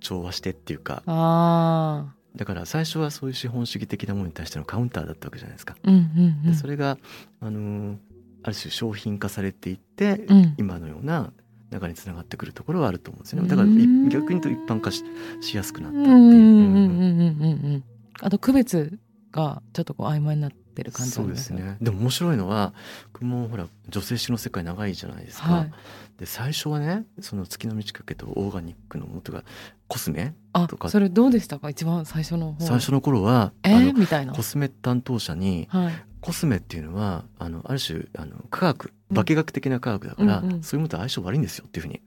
[0.00, 5.76] 調和してっていうかああだから最初はそういう資本主義的なものに対してのカウンターだったわけじゃないですか。
[5.84, 6.98] うんうんうん、でそれが、
[7.40, 7.96] あのー、
[8.42, 11.32] ある種商品化されていって、うん、今のような
[11.70, 13.48] 中につながってくるところはあると思うんですよね。
[13.48, 13.68] だから
[14.08, 15.02] 逆にと一般化し
[15.54, 17.82] やすくなったっていう。
[18.20, 18.98] あと区別
[19.32, 21.76] がちょっとこう曖昧になってる感じそうですね。
[21.80, 22.74] でも面白いのは
[23.12, 25.72] 僕もほら女性誌の世界長いじゃないですか、はい。
[26.18, 29.44] で最初はねその月の満ち欠けとオーガニックのもとが
[29.88, 30.88] コスメあとか。
[30.88, 31.70] それどうでしたか？
[31.70, 32.66] 一番最初の方。
[32.66, 33.70] 最初の頃は、え？
[33.70, 34.32] ー、あのみたいな。
[34.32, 35.94] コスメ担当者にはい。
[36.20, 40.62] コスメっていうのはあのある種あの科学化学的な科学だから、うんうん。
[40.62, 42.00] そういうものと相性悪いんですよっていうふうに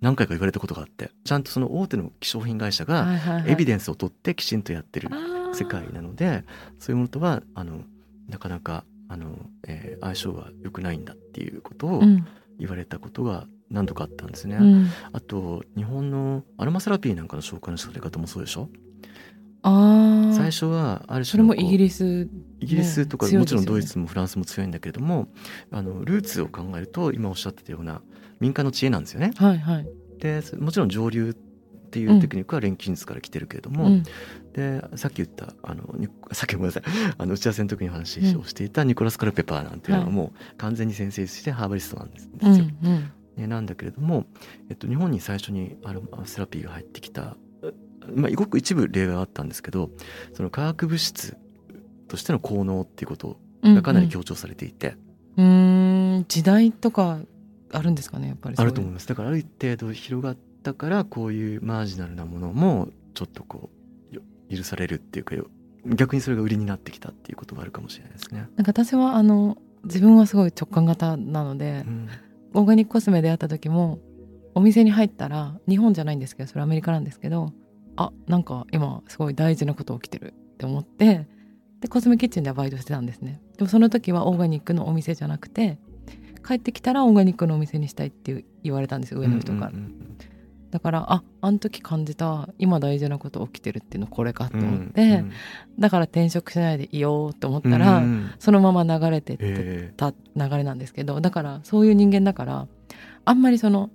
[0.00, 3.06] 何回か言われたことがあってちゃんとその大手の化粧品会社が
[3.46, 5.08] エビデンスを取ってきちんとやってる
[5.56, 6.44] 世界なので
[6.78, 7.80] そういうものとはあの
[8.28, 12.26] なかなかあの、えー相性が良くないんだっていうことをうん。
[12.58, 14.56] 言われたことが何度かあったんですね。
[14.56, 14.88] うん。
[15.12, 18.70] あと日本のアロマセラピーなんかの紹介のされ方もそうでしょ？
[19.60, 23.36] ああ最初はあるそ種のこうれもイギリスイギリスとか、ね。
[23.36, 25.28] もちろんドイツもフランスも強いんだけれども
[25.70, 28.00] あのルーツを考えると今おっしゃってたような
[28.40, 29.32] 民間の知恵なんですよね。
[29.36, 29.86] はいはい。
[30.18, 31.34] でもちろん上流っ
[31.90, 34.02] ていうテクニックは錬金術から来てるけれども、うん
[34.56, 36.82] でさっき言ったあのにさっきごめんなさい。
[37.18, 40.14] あの打ち合わせの時に話をしていたニコラス・カルペパーなんていうのははい。
[40.14, 42.30] もう完全に先生してハーバリストなんです。
[42.40, 42.52] うん。
[42.54, 43.12] うん。
[43.36, 44.24] ねなんだけれども、
[44.70, 47.36] えっと、日本に最初にアロマセラピーが入ってきた、
[48.14, 49.90] まあ、ごく一部例があったんですけど
[50.32, 51.36] その化学物質
[52.08, 54.96] としての効能っていうことうんがかなり強調されていて、
[55.36, 57.18] うーん時代とか
[57.72, 59.08] あるんですかねやっぱりあると思いまます。
[59.08, 63.70] だからある程度広がったからこういうマージナルなものもちょっとこうよ
[64.54, 65.46] 許されるっていうかよ
[65.86, 68.48] 逆にそれが売りになってきたっていうことがあるかもしれないですね。
[68.56, 72.08] なんか私はあの自分はすごい直感型なのでう、ん。
[72.54, 73.98] オーガニックコスメで会った時も
[74.54, 77.52] お店に入ったら日本じゃないんですけどそれアメリカなんですけど
[77.96, 81.26] あなんか今すごい大事なこと起きてるって思って
[81.80, 83.42] でコスメキッチンではバイトしてたんですね。
[83.58, 85.78] でもその時はオーガニックのお店じゃなくて
[86.46, 89.92] 帰ってきたらオーガニックのお店にしたいって言われたんですよ上の人から、うんうん
[90.70, 95.32] だからああの時感じた今大事なこと起きてるっていうのこれかとうん思って、うん
[95.78, 99.36] だから転職しないでいようと思っうんたら、うんそのまま流れて
[99.96, 102.66] た流れなんですけどだからそういう人間だから
[103.24, 103.90] あんまりその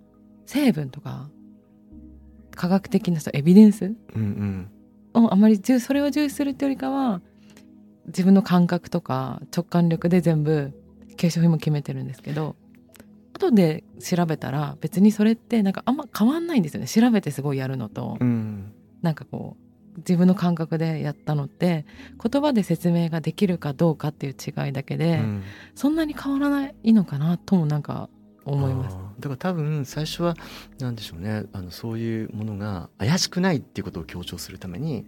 [0.45, 1.29] 成分とか
[2.55, 4.67] 科学的なさエビデンスえうん
[5.13, 5.23] うん。
[5.25, 7.21] をあんまり重それを重視するっていうよりかは
[8.07, 10.71] 自分の感覚とか直感力で全部
[11.19, 12.55] 化粧品も決めてるんですけど
[13.41, 16.88] 後で調べたら別にそれってなんかあんま変わんないんですよね。
[16.88, 18.17] 調べてすごいやるのと。
[18.19, 18.73] うん。
[19.01, 19.58] なんかこ
[19.95, 21.86] う自分の感覚でやったのって
[22.23, 25.43] 言葉で説明ができるかどうかっていう違いだけで、うん。
[25.75, 28.10] そんなに変わらないのかなともなんか
[28.45, 28.97] 思います。
[29.19, 30.36] だから多分最初は
[30.80, 31.43] なんでしょうね。
[31.54, 35.06] あのそういうものが怪しくないっていうことを強調するために、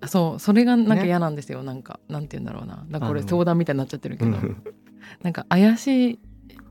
[0.00, 0.40] あそう。
[0.40, 1.06] それがなんかね。
[1.06, 2.86] 嫌なんですよ、なんかなんて言うんだろうな。
[2.90, 4.62] だからこれ相談みたいになっちゃってるけど、うん。
[5.22, 6.18] なんか怪しい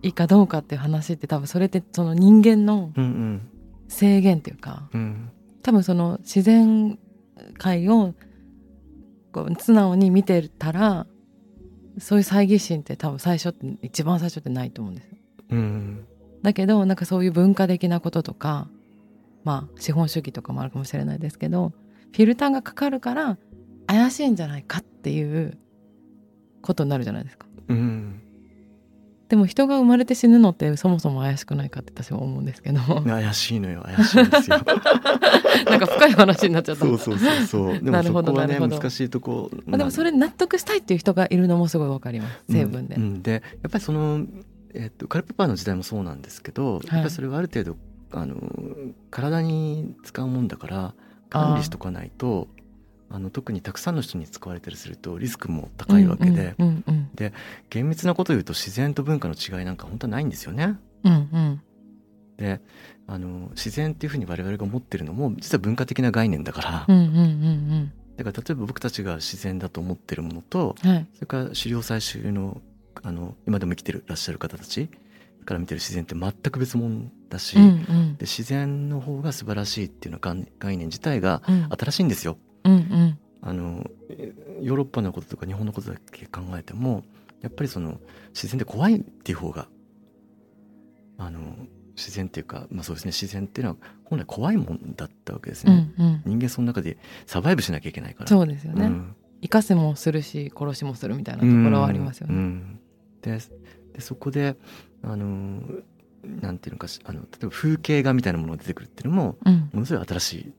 [0.04, 3.42] いいかどうかっていう話って多分それってその人間のうんうん
[3.88, 5.30] 制限っていうかうん
[5.64, 6.98] 多分その自然
[7.58, 8.14] 界を
[9.32, 11.06] こう素直に見てたら
[12.00, 15.18] そういう猜疑心って多分最初って一番最初ってないと思うんですよ。
[15.52, 16.06] うん
[16.42, 18.68] だけどなんかそういう文化的なこととか
[19.44, 21.74] まあ資本主義とかもあるかもしれないですけど
[22.14, 23.38] フィルターがかかるから
[23.88, 25.58] 怪しいんじゃないかっていう
[26.62, 27.46] ことになるじゃないですか。
[27.68, 28.21] うん
[29.32, 32.82] でも人が生まれて死ぬのってそもそも怪しくないかって私は思うんですけど。
[33.04, 33.82] 怪しいのよ。
[33.84, 34.58] 怪しいんですよ。
[35.70, 36.86] なんか深い話になっちゃった。
[36.86, 37.74] そうそうそうそう。
[37.76, 42.52] でもなるほどそこはね難しいとこまあでもそれに納得したいっていう人がいるのもすごいわかります。
[42.52, 42.96] 成分で。
[42.96, 43.04] うん。
[43.04, 44.26] うんでやっぱりその、
[44.74, 47.78] えっとカルペパーの時代もそうなんですけど、やっぱりそれはある程度
[48.12, 48.36] あの
[49.12, 50.94] 体に使うもんだから
[51.30, 52.50] 管理しとかないと
[53.14, 57.10] あの特にたくさんの人に使われたりするとリスクも高いわけで、うんうんうん
[57.70, 60.78] 厳密なことを言うと自然と文化の違いなんか本当はないんですよね。
[61.04, 61.62] うんうん
[62.38, 62.60] で
[63.08, 71.08] あの自然っていうふうに我々が思ってるのも実は文化的な概念だから、うんうんうんだから例えば僕たちが自然だと思ってるものとうんはい。
[71.14, 72.62] それから狩猟採集の
[73.04, 74.90] あの今でも生きてるらっしゃる方たち
[75.46, 78.16] から見てる自然って全く別物だし、うんうん。
[78.18, 81.70] で自然の方が素晴らしいっていうのが概念自体がうん。
[81.78, 82.38] 新しいんですよ。
[82.64, 83.18] うんうん。
[83.44, 87.04] あのえヨーロッパのこととか日本のことだけ考えても
[87.42, 89.68] やっぱりその自然で怖いっていう方が
[91.18, 91.40] あの
[91.96, 95.94] 自然っていうか、まあ、そうですね自然っていうのは本来怖いもんだったわけですうね。
[95.98, 96.22] んうん。
[96.26, 98.30] 人間その中でサバイブしなきゃいけないから。
[98.30, 99.16] そうですよね、うん。
[99.42, 102.36] 生かせもするし殺しもするみたいなところはありますよね。
[102.36, 102.80] うんうん。
[103.22, 103.40] で
[103.94, 104.56] でそこで
[105.04, 105.62] あの
[106.24, 109.70] なんていうのかしあの例えば風景画みたいなものが出てくるっていうのもうん。
[109.74, 110.54] ものすごい新しい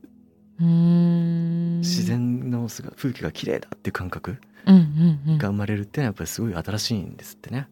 [0.59, 5.37] 自然の姿風景が綺麗だっていう感覚うんうんうん。
[5.37, 7.67] が生まれるっていうのはやっぱりすごい新しいんですってね。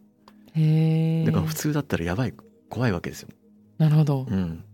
[0.54, 2.34] へえだから普通だったらやばい
[2.68, 3.28] 怖いわけですよ、
[3.78, 4.26] なるほど。
[4.28, 4.64] うん、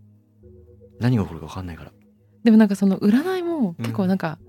[0.99, 1.91] 何が起こるか分かんないから。
[2.43, 4.39] でもなんかその占いも結構なんか、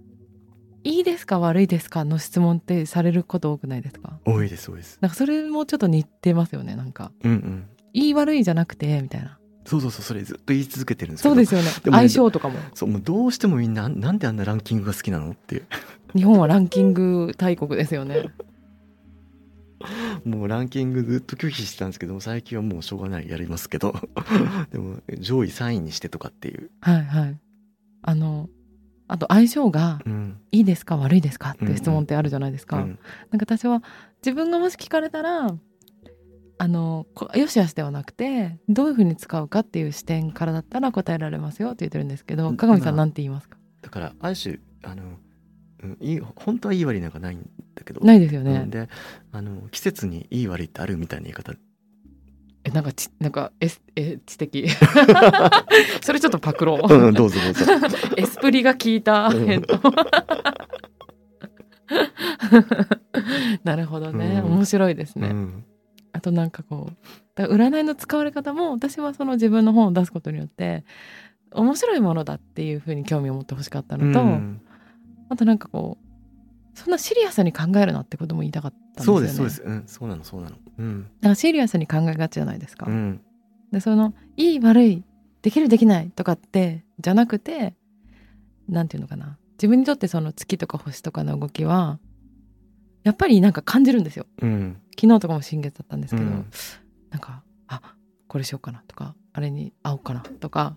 [0.84, 4.18] いいですか悪いですかの質問ってされること多くないですか？
[4.24, 4.98] 多いです多いです。
[5.00, 7.10] なんかそれもちょっと似てますよねなんか。
[7.24, 7.66] うんうん。
[7.92, 11.34] いい悪いじゃなくてみたいなそうそうそうそれずっと言い続けてるんですけど。
[11.34, 11.70] そうですよね。
[11.84, 12.58] でもね相性とかも。
[12.74, 15.66] そうもうどうしてもみんななんであんなランキングが好きなのっていう。
[16.14, 18.30] 日本はランキング大国ですよね。
[20.24, 23.94] もうランキングずっと拒否してたんですけど最近はもうしょうがないやりますけど。
[24.70, 27.38] でも上位3位にしてとかっていう、はいはい。
[28.02, 28.48] あの
[29.08, 30.38] あと相性がうん。
[30.52, 32.98] いいですか悪いですかっていう質問ってあるじゃないですか、うん。
[33.30, 33.82] なんか私は
[34.24, 35.54] 自分がもし聞かれたら
[36.62, 43.56] あのこよしあしではなくてどういうふうに使うかっていう視点からだったら答えられますよって言ってるんですけどうん鏡さんまあなんて言いますか？
[43.80, 45.04] だからある種あの、
[45.82, 48.02] うん、いい本当はいい悪いなんかないんだけど。
[48.04, 48.90] ないですよね、うんで
[49.32, 51.54] あの季節にいい悪いってあるみたいな言い方。
[52.64, 54.66] えなんかちなんかエスエ知的。
[56.04, 57.64] それちょっとパクろう、うんうんどうぞどうぞ。
[58.18, 59.28] エスプリが効いた。
[59.28, 59.46] うん。
[59.46, 59.80] 返答
[63.64, 64.56] なるほどね、うん。
[64.56, 65.64] 面白いですね、うん
[66.12, 66.96] あとなんかこう
[67.34, 70.84] だから占いの使われ方も私はその自分の本を出すことによって
[71.52, 74.60] 面白いものだっていうふうに興味を持ってほしかったのと、うん。
[75.28, 79.20] あとなんかこうそんなシリアスに考えるなってことも言いたかったんですよね。
[79.20, 79.62] そうですそうです。
[79.62, 80.56] うんそうなのそうなの。
[80.78, 81.02] うん。
[81.02, 83.20] だからシリアスに考えがちじゃないですか、うん。
[83.72, 85.04] でそのいい悪い
[85.42, 87.74] できるできないとかってじゃなくて
[88.68, 89.38] なんていうのかな。
[89.54, 91.98] 自分にとってその月とか星とかの動きは
[93.02, 94.26] やっぱりなんか感じるんですよ。
[94.40, 96.50] うん昨日とかも新月だったんですけど、うん。
[97.08, 97.80] なんかあ
[98.28, 100.76] これしようかなとかあれに会おうかなとか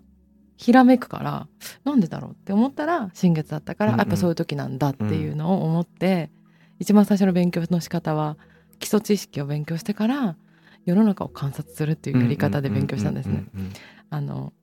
[0.56, 1.48] ひらめくから
[1.84, 4.00] なんでだろうって思ったら新月だったから、うんうん。
[4.00, 6.32] やっぱそういう時なんだっていうのを思って、
[6.80, 8.38] 一番最初の勉強の仕方は
[8.80, 10.38] 基礎知識を勉強してから
[10.86, 13.46] 世の中を観察するっていうやり方で勉強したんですね。
[13.54, 13.74] うんうんうん
[14.10, 14.54] あの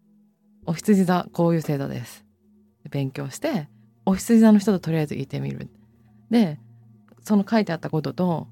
[0.67, 2.25] お羊座こういう星座です。
[2.91, 3.69] 勉強して
[4.07, 5.69] お羊座の人ととりあえず言ってみる。
[6.31, 6.61] で
[7.25, 8.49] その書いてあったことと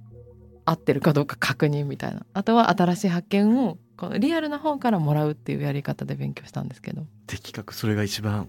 [0.68, 2.26] 合ってるかどうか確認みたいな。
[2.34, 7.06] あとは新しい発見をこのリアルな方からもらうっていうやり方で勉強したんですけど。
[7.26, 8.48] 的確それが一番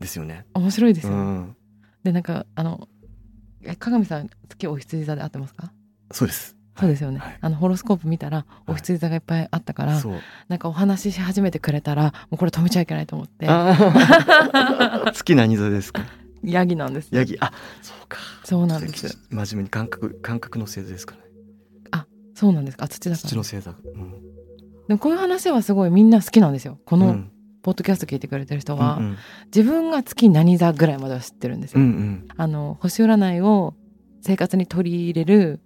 [0.00, 0.46] ですよね。
[0.54, 1.56] 面白いですよね、うん。
[2.02, 2.88] でなんかあの
[3.62, 5.72] え鏡さん月お羊座で合ってますか？
[6.10, 6.56] そうです。
[6.78, 7.38] そうですよね、はい。
[7.42, 10.14] あのホロスコープ見たらお羊座がいっぱいあったから、そう。
[10.48, 13.46] なんかお話しし始めてくれたらもうこれ止めちゃいけないと思って。
[13.48, 15.04] あー。
[15.12, 16.02] 好きな何座ですか？
[16.42, 17.36] ヤギなんですヤギ。
[17.38, 18.16] あそうか。
[18.44, 19.18] そうなんです。
[19.28, 21.29] 真面目に感覚感覚の星座ですからね
[22.40, 22.84] そうなんですか？
[22.86, 23.28] あ土だから。
[23.28, 24.12] 土の星座うん。
[24.88, 26.78] でもこういう話はすごいみんな好きなんですよ。
[26.86, 27.30] このうん。
[27.62, 29.16] ポッドキャスト聞いてくれてる人は、うん
[29.54, 32.28] 自分が月何座ぐらいまでは知ってるんですよ、うんうん。
[32.34, 33.74] あの星占いを
[34.22, 35.60] 生活に取り入れる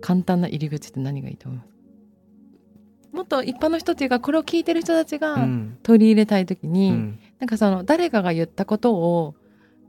[0.00, 3.16] 簡単な入り口って何がいいと思います？
[3.16, 5.76] もっと一般の人っていうかこれを聞いてる人たちうがん。
[5.82, 7.18] 取り入れたい時に、うん。
[7.38, 9.34] なんかその誰かが言ったことを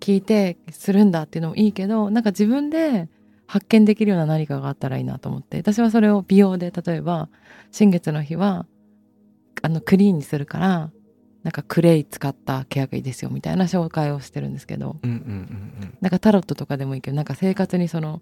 [0.01, 3.07] 聞いてするんだっていうのもいいけどなんか自分で
[3.47, 5.57] 発見できるような何かがあったらいいなと思って。
[5.57, 7.29] 私はそれを美容で例えば
[7.71, 8.65] 新月の日は
[9.62, 10.91] あのクリーンにするから
[11.43, 14.97] なんかクレイ使ったケアがいいですよみたいな紹介をしてるんですけど。
[15.01, 15.19] うんうんう
[15.86, 15.97] ん。
[16.01, 18.21] なんかタロットとかでもいいけどなんか生活にその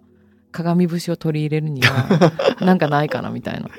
[0.55, 2.31] 鏡節を取り入れるには
[2.65, 3.61] なんかないかなみたいな。
[3.61, 3.69] うん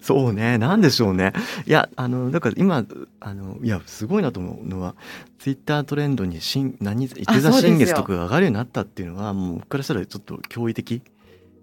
[0.00, 0.58] そうね。
[0.58, 1.32] なんでしょうね。
[1.66, 2.84] いやあのだから今
[3.20, 4.94] あのいやすごいなと思うのは
[5.38, 7.60] ツイッタートレンドに新何伊手座そうですよ。
[7.70, 11.02] 新月とかが上がるようになったっていうのはもう僕からしたらちょっと驚異的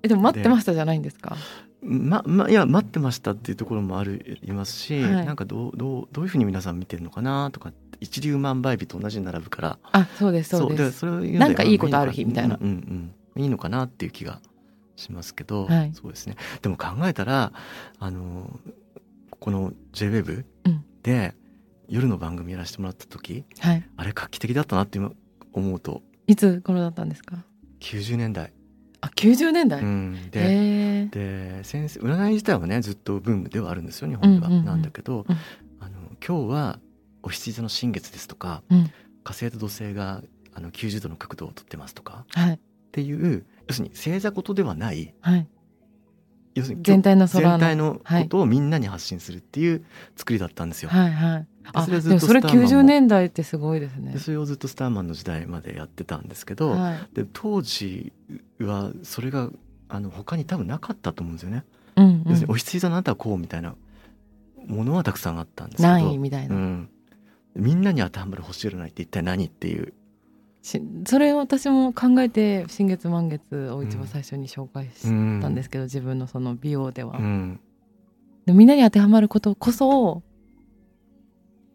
[0.01, 1.35] えでも待ってましたじゃないんですか？
[1.81, 5.25] ままいや待ってましたっていうところもあるいますし、はい。
[5.25, 9.77] なんかどうどうどういうふうに皆さん見てるのかなとか一粒万倍日と同じに並ぶから。
[9.91, 10.99] あそうですそうです。
[10.99, 12.57] それなんかいいことある日みたいな。
[12.59, 13.41] うんうんうん。
[13.43, 14.39] いいのかなっていう気が
[14.95, 15.91] しますけど、はい。
[15.93, 16.35] そうですね。
[16.61, 17.51] でも考えたら
[17.99, 18.59] あの
[19.39, 20.85] この JWEB うん。
[21.01, 21.35] で
[21.89, 23.83] 夜の番組やらせてもらった時はい。
[23.97, 25.11] あれ画期的だったなって今
[25.51, 26.01] 思うと。
[26.27, 27.43] いつ頃だったんですか
[27.81, 28.53] ？90年代、
[29.01, 34.65] あ90年代、うん、でで先生占い自体はねずっとブームではあるんですよ日本では、うんうんうん。
[34.65, 35.37] なんだけど、うん。
[35.81, 36.79] あの今日は
[37.21, 38.91] お羊座の新月ですとか、うん。
[39.25, 40.21] 火星と土星が
[40.53, 42.53] あの90度の角度をとってますとかはい。
[42.53, 42.59] っ
[42.93, 45.47] ていう要するに星座ことではないはい。
[46.55, 49.83] 要するに全体の空の全体のことをみんなに発信するっていう
[50.15, 50.89] 作りだったんですよ。
[50.89, 51.47] はいはい。
[51.71, 54.13] あそれはずっとスターマンも90年代ってすごいですね。
[54.13, 56.97] でそれをずっとスターマンの時代までやってたんですけど、はい。
[57.13, 58.13] で当時
[58.59, 59.49] はそれが
[59.89, 61.63] あの他に多分なかったと思うんですよね。
[61.95, 62.23] うんうん。
[62.27, 63.75] 要するにお羊座のあなたはこうみたいな
[64.67, 65.89] ものはたくさんあったんですけど。
[65.89, 66.89] ないみたいな、うん、
[67.55, 69.93] みんなに当てはまる星占いって一体何っていうし
[70.63, 75.09] それを私も考えて新月満月を一番最初に紹介した
[75.49, 77.59] んですけど、自分のその美容では、うん。
[78.45, 80.23] でみんなに当てはまることこそ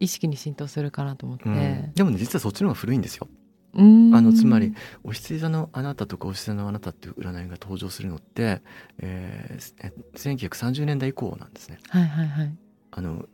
[0.01, 1.93] 意識に浸透するかなと思って、うん。
[1.95, 3.29] でもね実はそっちの方が古いんですよ。
[3.75, 3.81] あ
[4.23, 4.75] のつまり
[5.05, 8.63] お羊座のあなたとかお羊座のあなたっていう占いが登場するのって、
[8.99, 11.79] えーえ1930年代以降なんですね。
[11.91, 12.57] はいはいはい、
[12.93, 13.27] あの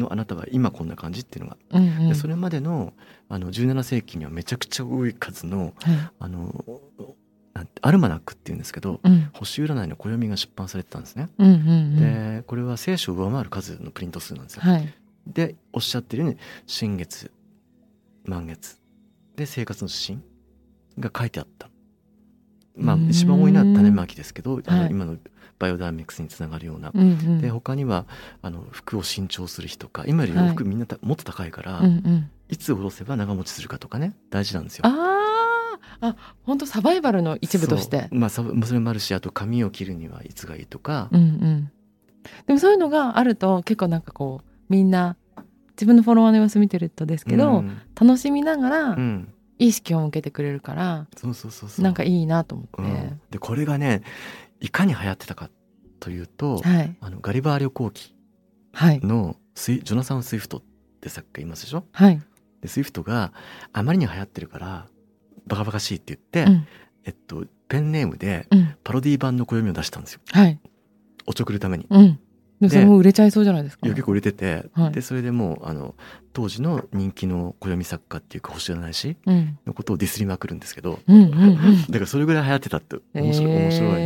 [0.00, 2.08] のあなたは今こんな感じっていうのが、うんうん。
[2.08, 2.92] でそれまでの
[3.28, 6.64] あの17世紀にはめちゃくちゃ多い数のはいあの
[7.82, 9.30] アルマナックっていうんですけどうん。
[9.32, 11.28] 星占いの暦が出版されてたんですね。
[11.38, 12.36] うんうんうん。
[12.40, 14.62] でこれは聖書を上回る数のプリント数なんですよ。
[14.62, 14.94] はい。
[15.26, 17.30] でおっしゃってるように新月
[18.24, 18.78] 満月。
[19.36, 20.28] で生活の指針
[20.98, 21.68] が書いてあった。
[22.76, 25.16] まあ一番多いのは種まきですけど、あのはい今の
[25.58, 26.90] バイオダイナミクスにつながるような。
[26.94, 27.40] うんうん。
[27.40, 28.06] で他には
[28.42, 32.30] あの服を新調する日とか今より服みんなたもっと高いから、うんうん。
[32.48, 34.86] いつ下ろせば長持ちするかとかね大事なんですよ。
[34.86, 35.18] あー。
[36.00, 38.08] あ本当サバイバルの一部として。
[38.10, 41.72] まあそそれもあるしあと髪を切るにはいつがいいとか、うんうん。
[42.46, 45.16] でもそういうのがあると結構なんかこうみんな
[45.72, 47.80] 自分のフォロワーの様子見てるとですけど、うん。
[48.00, 49.32] 楽しみながらうん。
[49.60, 51.84] 意識を向けてくれるから、そうそうそうそう。
[51.84, 53.20] なんかいいなと思って、うん。
[53.32, 54.02] でこれがね
[54.60, 55.50] いかに流行ってたか
[56.00, 56.96] というと、はい。
[57.00, 58.14] あのガリバー旅行記
[58.72, 59.00] はい。
[59.00, 60.62] のスイジョナサン・スイフトっ
[61.00, 61.84] て作家いますでしょ？
[61.92, 62.20] はい、
[62.60, 63.32] でスイフトが
[63.72, 64.86] あまりに流行ってるから
[65.46, 66.66] バカバカしいって言って、うん。
[67.04, 68.74] えっと、ペンネームでうん。
[68.84, 70.20] パロディ版の暦を出したんですよ。
[70.30, 70.60] はい。
[71.26, 71.86] おちょくるために。
[71.88, 72.20] うん。
[72.60, 73.86] でそれも売れちゃいそうじゃないですか。
[73.86, 74.92] いや結構売れてて、はい。
[74.92, 75.94] でそれでもうあの
[76.32, 79.58] 当時の人気の暦作家っていうか星占い師うん。
[79.64, 81.82] のことをディスりまくるんですけどうんうんうん。
[81.88, 84.02] だからそれぐらい流行ってたって面白い,、面白い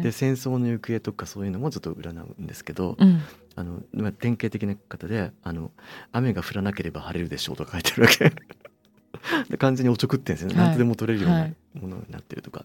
[0.00, 3.20] えーで戦争の行方とかそういうのもちょっと占うんですけど、うん。
[3.56, 5.70] あのまあ典型的な方であの
[6.12, 8.32] 「雨が降らなければ晴れるでしょう」とか書いてるわけ。
[9.50, 10.64] で完全におちょくってんですよね、はい。
[10.68, 12.64] 何とでも取れるようはないものになってるとか、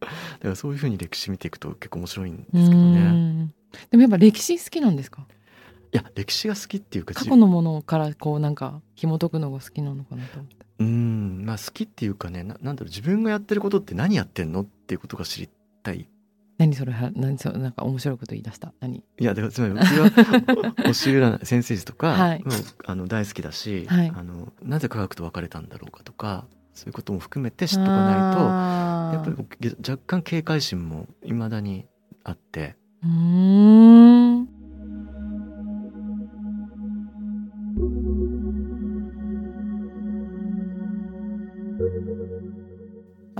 [0.00, 0.12] だか
[0.42, 3.00] らそういうふうに歴史見ていくと結構面白いんでうすけどね。
[3.10, 3.48] ん。
[3.90, 5.26] でもやっぱ歴史好きなんですか？
[5.92, 10.56] いや歴史が好きっていうか過去のものからこうなんか紐解くのが好きなのかなと思って。
[10.80, 11.42] うん。
[11.46, 15.48] まあ好きっていうかねななんだろう自分がやってることって何やってんのっていうことが知り
[15.82, 16.06] たい
[16.58, 18.72] 何それは何それなんか面白いこと言い出した？
[18.80, 18.96] 何？
[18.96, 22.42] いやだからつまり僕は星占い先生術とか、はい。
[22.44, 24.12] もうあの大好きだし、はい。
[24.14, 29.56] あのなぜ科学と別れたんだろうかとかそういうことも含めて知っとかないとやっぱり僕
[29.88, 31.86] 若干警戒心もいまだに
[32.24, 32.76] あって。
[33.04, 33.97] うーん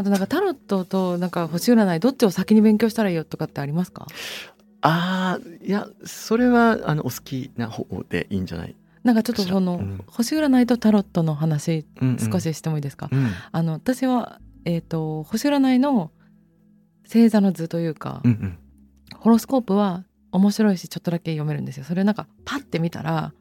[0.08, 4.06] となんかタロットとなんか星占いどっちを先に勉強したらいいよとかってありますか？
[4.80, 10.04] ああいやそれはあのお好きな方でいいんじゃない、なんかちょっとその、うん。
[10.06, 12.18] 星占いとタロットの話うんうん。
[12.18, 13.30] 少ししてもいいですか、うん。
[13.50, 16.10] あの私は、えー、と星占いの
[17.04, 18.58] 星座の図というか、うんうん。
[19.18, 21.84] ホロスコープは面白いしちょっとだけ読めるんですよ。
[21.84, 23.32] それなんかパッて見たら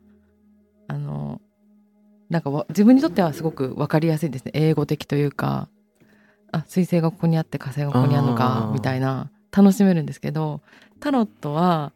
[0.88, 1.42] あの
[2.30, 4.52] なんかわ自分にとってはすごく分かりやすいですね。
[4.56, 5.70] 英語的というか
[6.52, 10.62] あ彗星がここにあって火星がここにあるのかみたいな楽しめるんですけど
[11.00, 11.94] タロットは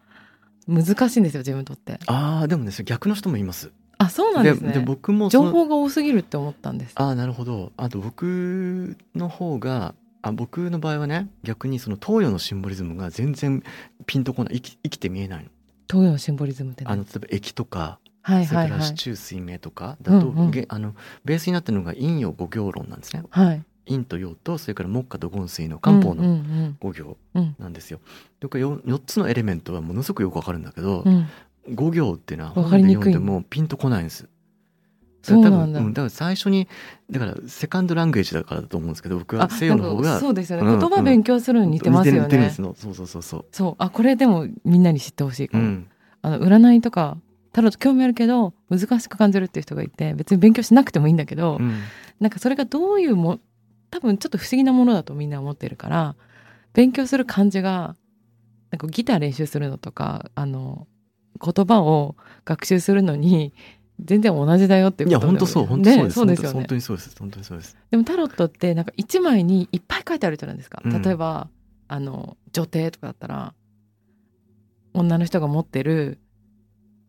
[0.67, 1.99] 難しいんですよ自分にとって。
[2.07, 3.71] ああでもねそれ逆の人もいます。
[3.97, 4.81] あそうなんですね。
[4.85, 6.93] 僕も情報が多すぎるって思ったんです。
[6.95, 7.71] ああなるほど。
[7.77, 13.63] あと僕の方があ僕の場合はね逆にその東洋のシンボリズムが全然
[14.05, 15.49] ピンとこない生き生きて見えないの。
[15.89, 16.91] 東洋のシンボリズムってね。
[16.91, 20.51] あの例えば液とか、はいそれからはいはい四柱水明とかだと、うんうん。
[20.51, 20.95] げあの
[21.25, 23.23] ベースになってるのが陰陽五行論なんですね。
[23.29, 27.99] はい陰と陽とそれから木下土金水の漢方のうんうん五行うんなんですよ。
[28.39, 31.27] でこれ 4, 4つのエレメントはものすごくよくわかるんだけど、うん。
[31.73, 34.27] 五行っていうのはわ本で読んでもピンとこないんです。
[35.21, 35.79] そうなんだ。
[35.79, 36.67] 多分だから最初に
[37.09, 42.19] だからセカンドラングエージだからだと思うんですけど僕あは西洋の方がそうですよね、うん言葉勉強するのに似てますよね。
[42.21, 43.45] 似てるんですのそうそうそうそう。
[43.51, 43.75] そう。
[43.77, 45.87] あこれでもみんなに知ってほしいかも、うん、
[46.23, 47.17] あの占いとか
[47.53, 51.81] タロット興味あるけど難しく感じるっていう人がいて別に勉強しなくてもいいんだけど、うん。
[52.19, 53.39] なんかそれがどういうも
[53.91, 56.15] 多分ちょっと不思議なものだとみんな思ってるから
[56.73, 57.95] 勉強する感じが
[58.71, 60.87] なんかギター練習するのとかあの
[61.43, 62.15] 言葉を
[62.45, 63.53] 学習するのに
[63.99, 66.15] 全然同じだよっていや本当そう本当そうねです。
[66.15, 67.77] そうですよね本当にそうです本当にそうです。
[67.91, 71.49] でもタロットってなんか一枚にいっぱい書いてあるじゃないですか、うん例えば
[71.87, 73.53] あの女帝とかだったら
[74.93, 76.19] 女の人が持ってる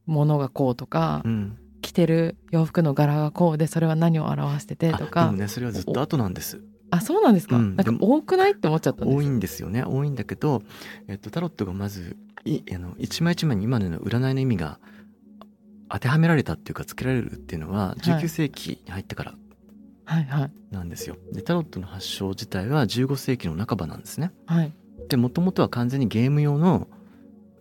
[0.07, 1.59] ものがこうとか、うん。
[1.83, 6.63] 着てる洋服の柄がこうでそれは何を表しててとかもねそれはずっと後なんです。
[6.95, 8.53] あそうなんですか、なんかうんでも多くない？
[8.53, 9.17] って思っちゃったんです。
[9.17, 9.83] 多いんですよね。
[9.83, 10.63] 多いんだけど、
[11.09, 14.79] えっと、タロットがまずいあの一枚一枚に今のような占いの意味が
[15.89, 19.35] 当てはめられたっていうかつけられるっていうのは19世紀に入ってから
[20.05, 20.51] はいはい。
[20.71, 21.17] なんですよ。
[21.33, 24.31] でタロットの発祥自体は15世紀の半ばなんですね。
[24.47, 24.73] はい。
[25.09, 26.89] でもともとは完全にゲーム用の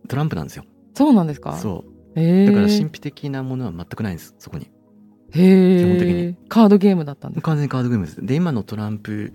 [0.10, 0.66] トランプなんですよ。
[0.94, 1.58] そうなんですか？
[1.58, 2.20] そう。
[2.20, 4.70] へえだから神秘的なものは全くないんですそこに。
[5.32, 6.36] 基本的に。
[6.50, 7.52] カードゲームだったんですか？
[7.52, 8.26] 完全にカードゲームです。
[8.26, 9.34] で今のトランプ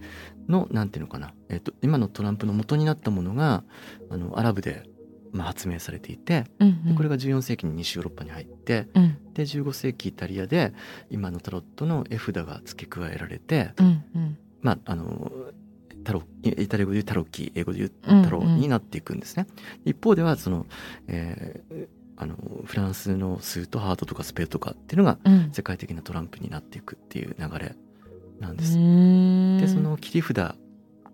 [0.49, 3.65] のなんていうのかな、えっと、今のトランプの元になったものが
[4.11, 4.85] あのアラブで、
[5.33, 6.85] まあ、発明されていてうんうん。
[6.91, 9.17] でこれが14世紀に西ヨーロッパに入ってうん。
[9.35, 10.73] で15世紀イタリアで
[11.11, 14.39] 今のタロットの絵札が付け加えられて、うんうん。
[14.63, 15.33] まああの
[16.05, 18.25] タロイタリア語で言うタロッキー英語で言ううんうん。
[18.25, 19.47] タロになっていくんですね。
[19.85, 20.67] 一方ではその、
[21.09, 25.51] えーあのフランスのスーとハートとかスペードとかっていうのがうん。
[25.53, 27.77] 世界的なトランプになっていくっていう流れ
[28.41, 28.77] なんうです。
[28.77, 29.59] ーん。
[29.61, 30.39] でその切り札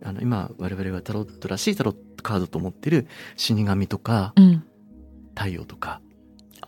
[0.05, 4.65] あの今我々がタロットらしいタロットカードと思ってる死神とかうん。
[5.35, 6.01] 太陽とか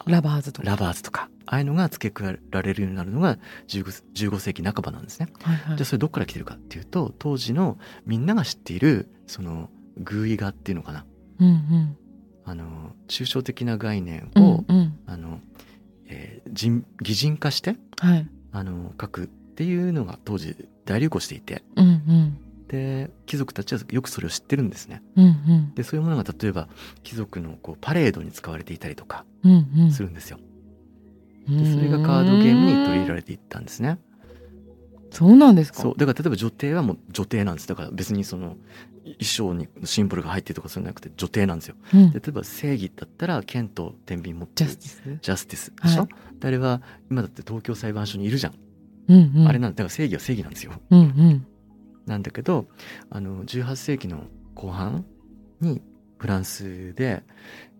[0.07, 0.68] ラバーズとか。
[0.68, 3.37] ラバーズとかああいうのが付け加えられるようになるのが
[3.68, 5.28] 15, 15世紀半ばなんですね。
[5.43, 5.76] はいはい。
[5.76, 9.68] じゃあそれどっから来てるかっていうと当時のみんなが知っているその
[9.99, 11.05] 偶意画っていうのかな。
[11.41, 11.97] うんうん
[12.45, 14.99] あの抽象的な概念うを、んうん。
[15.07, 15.40] あの
[16.07, 18.28] えー人擬人化してはい。
[18.53, 21.62] あの書くっていうのが当時大流行していて。
[21.76, 22.38] うんうん。
[22.68, 25.03] で貴族たちはよくそれを知ってるんですね。
[25.16, 25.74] うんうん。
[25.74, 26.68] でそういうものが例えば
[27.03, 29.90] 貴族のこうパレードに使われていたりとかうんうん。
[29.92, 30.38] するんですよ。
[31.49, 33.99] でそれがカードゲームに取り入れられていったんですね。
[35.11, 35.82] そうなんですか？
[35.82, 35.95] そう。
[35.97, 37.68] だから例えば女帝はもう女帝なんです。
[37.68, 38.57] だから別にその衣
[39.20, 41.76] 装にシンボルが入ってるとかそういうのじゃなくて女帝なんですよ。
[41.92, 42.11] うん。
[42.12, 44.70] で例えば正義だったら剣と天秤持ってる。
[44.70, 46.09] ジャスティスジャスティスでしょ、はい
[46.40, 48.55] であれは今だって東京裁判所にいるじゃん、
[49.09, 49.48] うんうん。
[49.48, 49.76] あれなんだ。
[49.76, 50.72] から正義は正義なんですよ。
[50.90, 51.46] うんうん。
[52.07, 52.66] なんだけど
[53.11, 54.24] あの18世紀の
[54.55, 55.05] 後半
[55.61, 55.80] に
[56.18, 57.22] フランスで、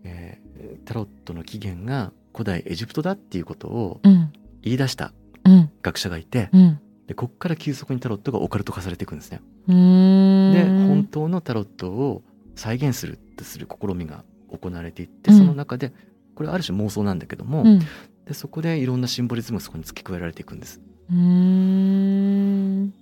[0.03, 0.45] えー
[0.85, 4.31] タロットの起源が古代エジプトだっていうことをうん。
[4.61, 5.13] 言い出した
[5.43, 5.69] うん。
[5.81, 9.41] 学者がいてうんでこっから急速にタロットがオカルト化されていくんですね。
[9.67, 12.23] で本当のタロットを
[12.55, 15.37] 再現するとする試みが行われていってうん。
[15.37, 15.91] その中で
[16.33, 17.79] これはある種妄想なんだけども、うん。
[18.25, 20.81] でそこでいろんなシンボリズムがそこに付け加えられていくんです。
[21.11, 22.93] うーん。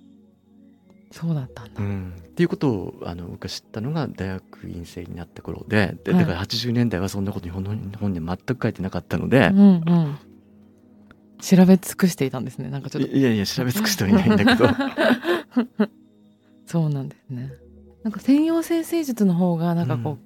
[1.10, 1.80] そうだったんだ。
[1.80, 6.20] うん、っていうことをあの僕が知ったのが大学院生になった頃でではい。
[6.20, 10.18] だから80年代はそんなこと日本の日本には全く書いてなかったのでう、んうん
[11.44, 12.70] 調べ尽くしていたんですね。
[12.70, 13.10] なんかちょっと。
[13.10, 14.66] いいやいや調べ尽くしてはいないんだけど。
[16.64, 17.52] そうなんですね。
[18.02, 20.18] なんか専用性聖術の方がなんかこう、うん。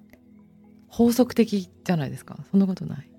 [0.86, 2.38] 法則的じゃないですか。
[2.50, 3.10] そんなことない。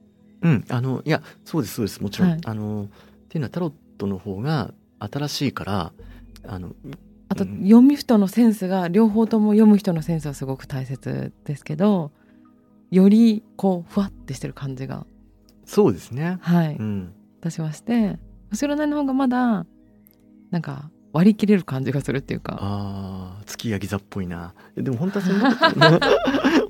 [0.43, 0.65] うん。
[0.69, 2.01] あのいやそうですそうです。
[2.01, 2.39] もちろん、はい。
[2.45, 2.87] あのっ
[3.27, 5.91] ていうのはタロットの方が新しいから
[6.47, 6.73] あの
[7.27, 7.63] あと、うん。
[7.63, 12.11] 読む人のセンスが両方とも読む人のセンスはすごく大切ですけど
[12.91, 15.05] よりこうふわってしてる感じが。
[15.65, 18.17] そうですね、はい、うん、私はして
[18.51, 19.65] 後ろの方がまだ
[20.51, 22.57] なんか割り切れる感じがするっていうか。
[22.61, 24.53] あー月ヤギ座っぽいな。
[24.75, 26.07] でも本当はそんなこと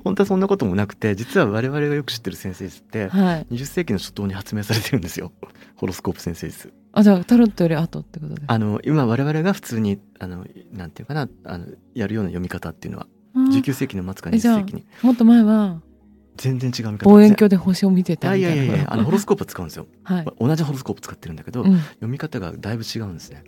[0.02, 3.46] 本当はそんなこともなくて実は我々がよく知ってる先生術ってはい。
[3.50, 5.32] 20世紀の初頭に発明されてるんですよ。
[5.76, 8.54] ホロスコープ先生術あじゃあタロットより後ってことですか？
[8.54, 13.62] あの今我々が普通にあのなんていうかなあのやるような読み方っていうのはあー。
[13.62, 15.82] 19世紀の末か20えじゃあ世紀にもっと前は
[16.36, 18.48] 全然違う見方望遠鏡で星を見てたいな。
[18.48, 19.86] やいやいや あのホロスコープは使うんですよ。
[20.04, 23.44] はい、同じホロスコープ使ってるんだけど、うん、読み方がだいぶ違うんですね。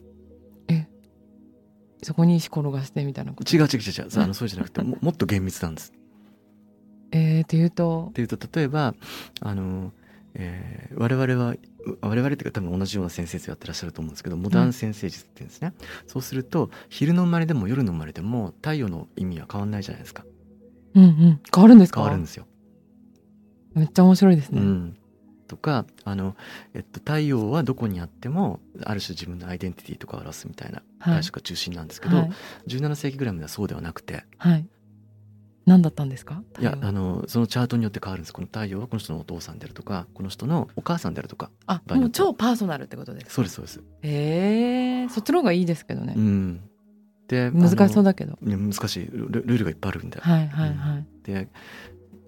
[2.05, 3.57] そこに石転がしてみたいなこと？
[3.57, 4.09] 違う違う違う違う。
[4.23, 5.93] あのそうじゃなくてももっと厳密なんです。
[7.13, 8.07] えー、っていうと？
[8.11, 8.97] っていうと例えば
[9.41, 9.93] あの、
[10.35, 11.55] えー我々は
[12.01, 15.73] 我々っていうか多分同じような先生術やってらっしゃると思うんですけどモダン先生術って言うんですね、
[16.09, 20.25] そうすると昼の生まれでも夜の生まれでも太陽の意味は変わんないじゃないですか。
[20.95, 21.41] うんうん。
[21.55, 22.01] 変わるんですか？
[22.01, 22.47] 変わるんですよ。
[23.75, 24.97] めっちゃ面白いですね、うん、
[25.49, 26.37] とかあの、
[26.75, 31.15] えっと、太陽はどこにあってもある種自分のアイデンティティとかを表すみたいなはい。
[31.15, 32.31] 解釈が中心なんですけど、はい、
[32.69, 34.25] 17世紀ぐらいまではそうではなくて。
[34.39, 34.67] はい、
[35.67, 36.43] 何だったんですか？
[36.61, 38.33] いやあのそのチャートによって変わるんです。
[38.33, 43.33] この太陽はこの人のお父さんであるとかこの人のお母さんであるとかあもう超パーソナルってことですか？
[43.33, 43.81] そうですそうです。
[44.03, 46.15] へえそっちの方がいいですけどね。
[46.17, 46.61] う、ん、
[47.29, 48.39] で難しそうだだけど。
[48.41, 49.07] 難しい。
[49.07, 51.49] ルルールがいっぱいあるんで、はいはいはい、で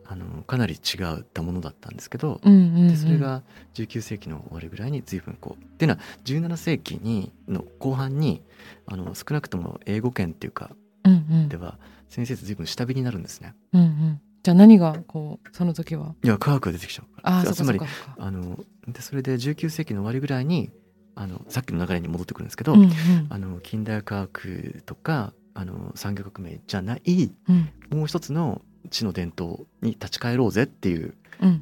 [0.06, 3.42] あのかなり違ったものだったんですけど、うんうん、うん、でそれが
[3.74, 8.42] 19世紀の終わりぐらいに随分こうっていうのは17世紀にの後半に
[8.86, 10.70] あの少なくとも英語圏っていうか
[11.04, 11.48] うんうん。
[11.48, 11.78] では
[12.08, 13.54] 先生随分下火になるんですね。
[13.72, 14.20] うんうん。
[14.42, 16.14] じゃあ何がこうその時は？
[16.22, 17.52] いや科学が出てきちゃうから。
[17.52, 17.80] つまり
[18.18, 20.70] あのでそれで19世紀の終わりぐらいに
[21.14, 22.90] あのさっきの流れに戻ってくるんですけど、うんうん。
[23.30, 27.98] あの近代科学とかあの産業革命じゃないうん。
[27.98, 31.14] もう一つの地の伝統に立ち返ろうぜっていう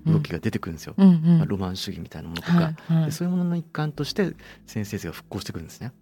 [0.07, 1.39] 動きが出てくるんですよ、うんうん。
[1.39, 2.61] まあロマン主義みたいなものとか、は
[2.91, 3.05] いはい。
[3.07, 4.35] でそういうものの一環として
[4.67, 5.93] 先生が復興してくるんですね。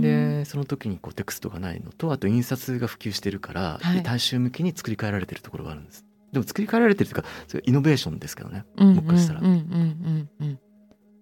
[0.00, 4.02] でその時にこうテクストがないのとあと印刷が普及してるから、はい。
[4.02, 6.04] 大衆向けに作り変えられてるところがあるんです。
[6.32, 8.64] でも作り変えられてるというかそれイノベーションですけどね。
[8.76, 9.46] うんもしかしたらうん。
[9.46, 10.58] うんうんうん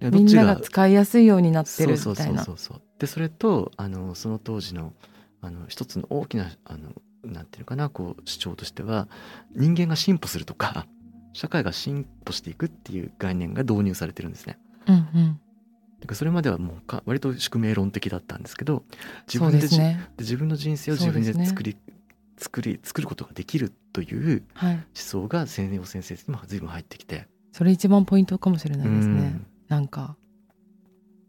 [0.01, 2.83] でみんなが使いやすいようになってるみそうそうたいなそうそう。
[3.01, 4.93] でそれとあのその当時の
[5.41, 6.93] あの一つの大きなあの
[7.25, 9.09] なんていうのかなこう主張としては
[9.55, 10.87] 人間が進歩するとか
[11.33, 14.59] 社会が進歩していくっていう概念が導入されてるんですね。
[14.87, 15.41] うんうん。
[16.01, 18.85] だからそれまではもうか割と宿命論的だったんですけど
[19.27, 20.09] 自分でね。
[20.17, 21.77] で自分の人生を自分で作り
[22.37, 24.75] 作り作ることができるというはい。
[24.75, 27.29] 思想が西洋先生にも随分入ってきて。
[27.53, 29.41] それ一番ポイントかもしれないですね。
[29.69, 30.17] なんか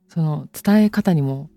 [0.08, 1.50] その伝え方にも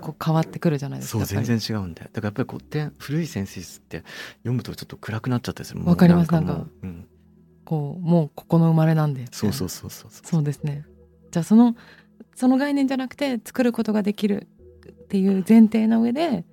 [0.00, 2.10] こう変わってくるじゃないですかそう全然違うんだよ。
[2.12, 4.04] だからやっぱり古典古い先生術って
[4.38, 7.06] 読むとちょっと暗くなっちゃったりするわかりますなんかうん、
[7.64, 9.24] こうもうここの生まれなんで。
[9.32, 10.42] そうそうそうそうそう。
[10.42, 10.84] ですね。
[11.30, 11.76] じゃあその
[12.34, 14.46] その概念じゃなくて作ることができる
[14.88, 16.44] っていう前提の上で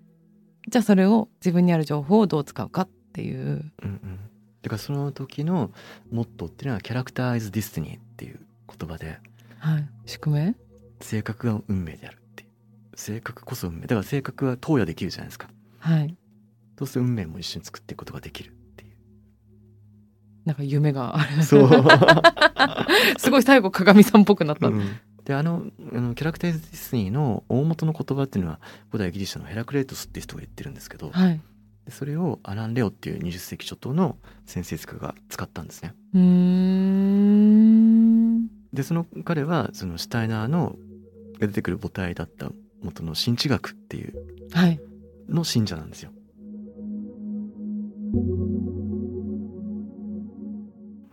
[0.70, 3.40] じゃあそれを自分にある情報をどう使うかっていう。
[3.42, 4.20] うんうん。
[4.62, 5.72] だからその時の
[6.10, 9.20] モットーっていうのはキャラクターイズディスティニーっていう言葉で
[9.60, 9.90] はい。
[10.06, 10.56] 宿命？
[11.02, 12.18] 性格が運命である
[12.96, 15.50] 性格こそ運命だから性格は投与できるじゃないですか。
[15.80, 16.16] はい。
[16.78, 18.96] そうすると運命も一緒に作っていくことができるっていう。
[20.46, 21.44] なんか夢がある。
[21.44, 21.70] そう。
[23.18, 24.82] すごい最後鏡さんっぽくなった、うん。
[25.26, 25.64] であの
[25.94, 28.60] あのキャラクターディスニーの大元の言葉っていうのは
[28.92, 31.40] 古代ギリシャのヘラクレートスっていう人が言ってるんですけど、はい。
[31.86, 35.94] でそれをアラン・レオっていう20世紀初頭の先生家が使ったんですね。
[36.14, 37.54] うーん。
[38.74, 40.76] でその彼はそのシュタイナーの
[41.40, 42.52] が出てくる母体だった
[42.84, 44.14] 元の新知学っていう
[44.52, 44.80] はい。
[45.30, 46.12] の信者なんですよ。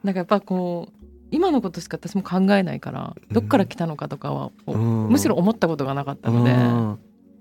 [0.02, 1.00] なんかやっぱこう
[1.30, 6.98] 今のことしか私も考えないからどっから来たのかとかは、こうむむしろ思ったことがなかったので、うん。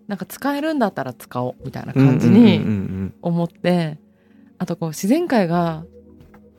[0.07, 3.99] なんか使えるんだったら使おうみたいな感じに思って、
[4.57, 5.85] あとこう自然界が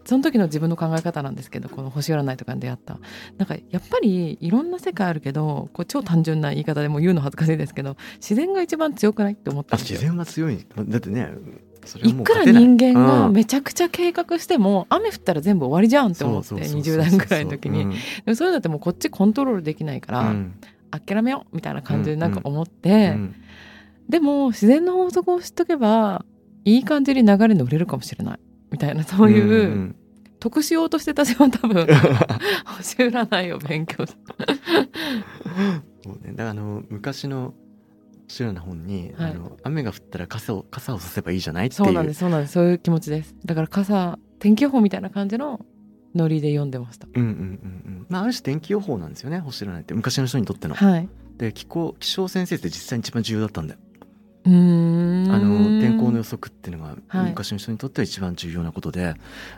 [0.05, 2.99] その時の自分の考え方なんですけどこの星占いとかに出会った。
[3.37, 9.95] なんかやっぱりいろんな世界あるけどこう超単純な言い方でもう言うの恥ずかしいですけど自然が一番強くないって思ったあんですよ。
[9.97, 10.67] 自然は強い。
[10.89, 11.29] だってね
[12.03, 13.33] いくら人間がうん。
[13.33, 17.83] めちゃくちゃ計画しても雨降ったら全部終わりじゃんって思ってそうそうそうそう20代ぐらいの時に。
[17.83, 17.91] うん。
[17.91, 17.97] で
[18.27, 20.55] もそういうのってもうこっちコントロールできないから、うん。
[20.91, 23.35] 諦めようみたいな感じでなんか思っうて、ん。
[24.09, 26.25] でも自然の法則を知っとけば
[26.65, 28.39] いい感じに流れに乗れるかもしれない
[28.71, 29.97] みたいなそういう、ん
[30.41, 31.87] 得しようとして私は多分
[32.79, 34.17] 星占いを勉強し
[36.03, 37.53] そうね、だからあの昔の
[38.27, 39.31] 白な本に、はい。
[39.33, 41.85] あの雨が降ったら傘を傘をさせばいいじゃないっていう。
[41.85, 42.53] そうなんですそうなんです。
[42.55, 43.35] そういう気持ちです。
[43.45, 45.61] だから傘天気予報みたいな感じの
[46.15, 47.07] ノリで読んでました。
[47.13, 47.37] うんうんうんう
[47.91, 48.07] ん。
[48.09, 49.95] まあある種天気予報なんですよね星占いって。
[49.95, 50.75] 昔の人にとっての。
[50.75, 51.09] はい。
[51.37, 53.81] で気候気象占星って実際に一番重要だったんだよ。
[54.45, 54.57] うーん。
[54.57, 57.31] あの天候の予測っていうのがはい。
[57.31, 59.15] 昔の人にとっては一番重要なことで、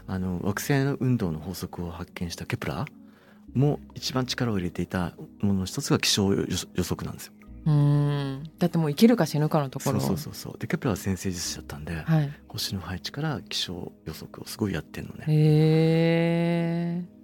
[0.07, 7.33] あの惑星の運動の法則を発見したケプラーも一番力を入れていたものの一つが気象予予測なんですよ。
[7.67, 8.51] うーん。
[8.59, 10.01] だってもう生きるか死ぬかのところ。
[10.01, 12.33] そうそうそうでケプラーは占星術師だったんで、はい。
[12.49, 15.25] 星の配置から気象予測をすごいやってんのね。
[15.29, 17.23] へえ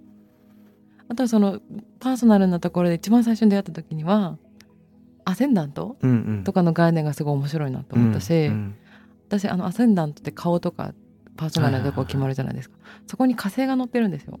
[1.11, 1.59] あとはその
[1.99, 4.37] パーソナルなところで一番最初に出会った時には
[5.29, 8.75] アセンダントうんうん、とかの概念がすごい面白いなと思ったし、うんうん
[9.29, 10.95] 私あのアセンダントって顔とか
[11.37, 14.39] パーソナルなとこ決まるじゃないですか、そこに火星が乗ってるんですよ。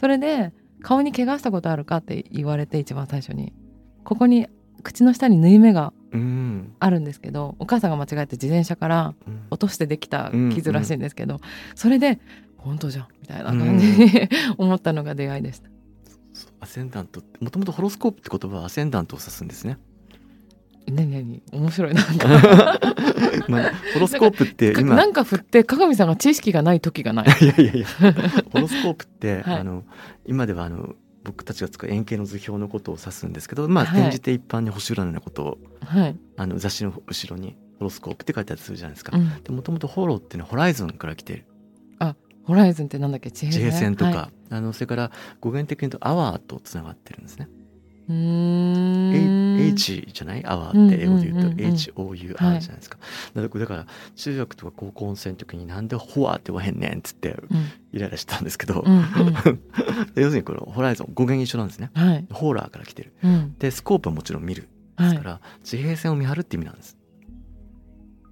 [0.00, 3.52] それで顔に怪我したことあるかって言われて一番最初に
[4.02, 4.48] ここに
[4.82, 6.74] 口の下に縫い目がうん。
[6.80, 9.46] あるんですけどお母さんが間違えて自転車からうん。
[9.50, 11.38] 落としてできた傷らしいんですけど、
[11.76, 12.18] それで
[12.56, 14.28] 本当じゃんみたいな感じに、
[14.58, 15.70] 思ったのが出会いでした。
[16.60, 19.78] アセンダントもともとホロスコープって言葉はアセンダントを指すんですね。
[20.86, 22.28] 何何面白いなんか。
[23.48, 27.26] まあ、ホロスコープって今なんか振って鏡さんが知識がない時がない。
[27.40, 27.86] いやいやいや。
[28.52, 29.60] ホロスコープって、はい。
[29.60, 29.84] あの
[30.26, 34.00] 今ではあの僕たちが使う円形の図表のことを指すんですけどまあはい。
[34.00, 39.16] 転じて一般に星占いのことを、はい、あの雑誌の後ろにホロスコープって書いてあったりするじゃないですか。
[39.16, 41.44] うん、でもともとホロっていうのはホライゾンから来ている
[42.44, 43.30] ホライズンってなんだっけ？
[43.30, 45.10] 地地平線とか、はあのそれから
[45.40, 47.48] 語源的に言うとアワーとつながってるんですね。
[48.08, 50.44] H じゃない？
[50.44, 51.52] アワーって英語で言うとうん。
[51.52, 52.98] うんうんうん HOUR じゃないですか。
[53.34, 53.86] だからだから
[54.16, 57.70] 中学とか高校生の時になんでホワーって言わへんねんっつってうん。
[57.92, 59.04] イライラしたんですけど、うんうん。
[60.14, 61.90] で 要するにこのホライゾン語源一緒なんですね。
[61.94, 63.12] はい、ホーラーから来てる。
[63.22, 63.54] うん。
[63.58, 64.68] でスコープはもちろん見る。
[64.96, 66.96] はいですか、ら、地平線を見張るって意味なんです。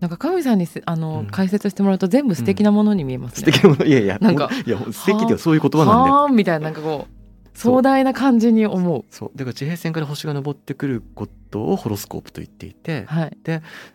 [0.01, 1.27] なんか神さんにせあの、うん。
[1.29, 3.53] 解説してもらうと全部素敵なものに見えますね。
[3.53, 3.85] 素敵なもの。
[3.85, 6.37] いやいやなんかいや素敵ってそういう言葉なんで。
[6.37, 7.22] みたいななんかこう
[7.55, 9.05] 壮大な感じに思う。
[9.11, 13.37] そうだから地平線から星が昇ってくることをホロスコープと言っていて、はい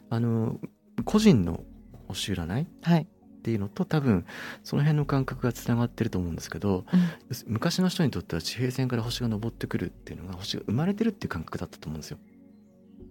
[0.09, 0.59] あの
[1.05, 1.63] 個人の
[2.07, 3.07] 星占いっはい。
[3.43, 4.25] ていうのと多分
[4.61, 6.99] その辺の感覚がつながってると思うんですけどうん
[7.47, 12.17] 昔の人にとっては地平線から星が昇ってくるっていうのが星が生まれてるっていう感覚だったと思うんですよ。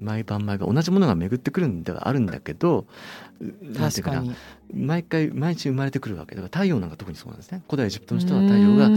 [0.00, 2.86] 毎晩毎晩同じものが巡ってくるんではあるんだけど
[3.76, 4.34] 確かに。
[4.74, 8.88] 毎回毎日生まれてくるわけだから太陽なんか特にそうなんですね古代エジプトの人は太陽が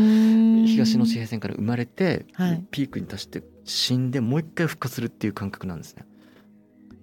[0.66, 6.06] 東の地平線から生まれて、はいピークに達して死んでもう一回復活するっていう感覚なんですね。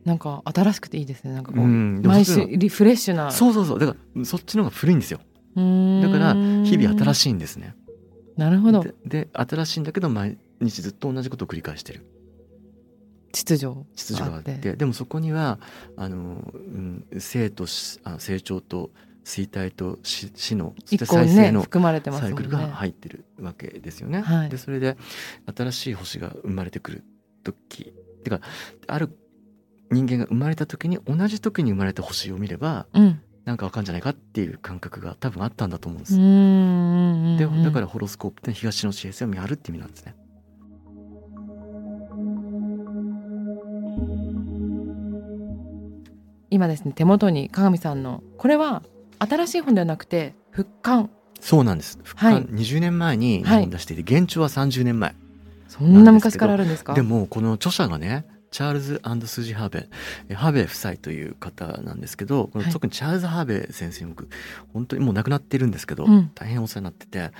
[0.05, 1.33] なんか新しくていいですね。
[1.33, 3.31] なんかこう、う毎週リフレッシュな。
[3.31, 5.19] そうそうそうだからそっちの方が古いんですよ
[5.57, 6.35] だから
[6.65, 7.75] 日々新しいんですね。
[8.37, 12.05] なるほどでで新しいんだけど毎日ずっと同じことを繰り返してる
[13.37, 15.59] 秩序秩序があってでもそこには
[15.97, 18.91] あの、うん、生と死あ成長と
[19.25, 22.49] 衰退と死死の再生の含まれてますサイクル。
[22.49, 24.23] が入ってるわけですよね。
[24.23, 24.97] はいでそれで
[25.55, 27.05] 新しい星が生まれてくる
[27.45, 27.93] 時
[28.25, 28.41] てか
[28.87, 29.19] ある
[29.91, 33.21] 人間が生まれた時に同じ時に生まれた星を見ればうん。
[33.45, 37.55] なんかわかんじゃないかっていう感覚が多分あったんだと思うんです。
[37.55, 40.17] でだからホロスコープって東の地平線を見張るって意味なんですね。
[46.51, 48.83] 今ですね手元に鏡さんのこれは
[49.19, 51.11] 新しい本ではなくて復刊。
[51.41, 51.99] そうなんです。
[52.03, 52.35] 復はい。
[52.35, 55.15] 刊20年前に出していて、現状は30年前。
[55.69, 56.95] そんな昔からあるんですか？
[56.95, 59.89] でもこの著者がねチャールズスージ・ハー
[60.29, 64.29] ベハーベイ夫妻という方なんですけど特にチャールズ・ハーベイ先生に僕
[64.73, 66.31] 本当にもう亡くなっているんですけど、うん。
[66.35, 67.33] 大変お世話になってて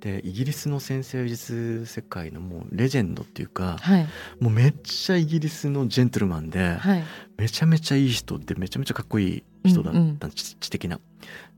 [0.00, 4.06] でイギリスの先生術世界のもうレジェンドっていうかはい。
[4.40, 7.04] もうめっちゃイギリスのジェントルマンで、はい。
[7.36, 10.30] めちゃめちゃいい人でめちゃめちゃかっこいい人だった、うんうん。
[10.30, 11.00] 知知的な。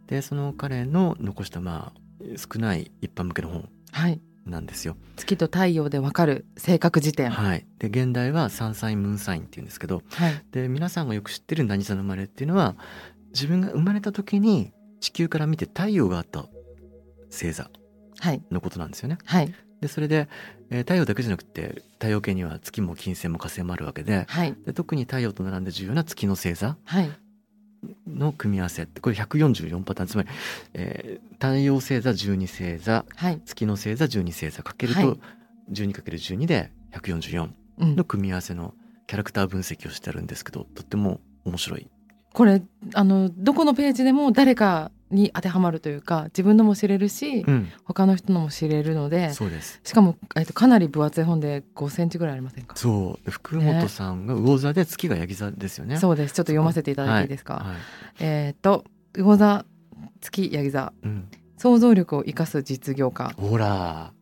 [0.07, 2.01] でその彼の残したまあ
[2.37, 3.69] 少ない一般向けの本。
[3.93, 4.97] はいなんですよ。
[5.17, 7.31] 月と太陽でわかる性格辞典。
[7.31, 10.03] ははい、で現代はサンサインムーンサインっていうんですけどい。
[10.53, 12.77] で皆さんがよく知ってる何座の生まれっていうのは
[13.33, 16.47] 自分が生まれた時に地球から見て太陽があった
[17.31, 17.71] 星座
[18.21, 18.43] はい。
[18.51, 19.19] のことなんですよね。
[19.25, 19.53] はい。
[19.81, 20.29] でそれで、
[20.71, 24.55] えー太陽だけじゃなくて太陽系には月も金星も火星もあるわけではい。
[24.65, 27.11] で特に太陽と並んで重要な月の星座はい
[28.07, 30.09] の組み合わせってこれ144パターン。
[30.09, 30.29] つまり、
[30.75, 33.41] えー太陽星座12星座はい。
[33.45, 35.05] 月の星座12星座かけるはい。
[35.05, 35.19] と
[35.73, 38.73] 12×12 で144うんの組み合わせの
[39.07, 40.27] キャラクター分析をしてあるん。
[40.27, 41.89] ですけどとっても面白い。
[42.33, 42.63] これ
[42.95, 49.81] あのどこのページでも誰かに当てはまるというか自分のも知れるし、うん、他の人のも知れるのでそうです。
[49.85, 52.77] しかも、えっと、かなり分厚い本で5センチぐらいありませんか？
[52.77, 53.31] そう。
[53.31, 55.99] 福本さんが魚座で月がヤギ座ですよね。
[55.99, 56.35] そうです。
[56.35, 57.77] ちょっと読ませていただいていいですか、はい。
[58.21, 58.85] えっと
[59.17, 59.65] 魚座
[60.21, 60.93] 月ヤギ座。
[61.03, 61.29] うん。
[61.59, 63.33] 想像力を生かす実業家。
[63.39, 64.13] ほら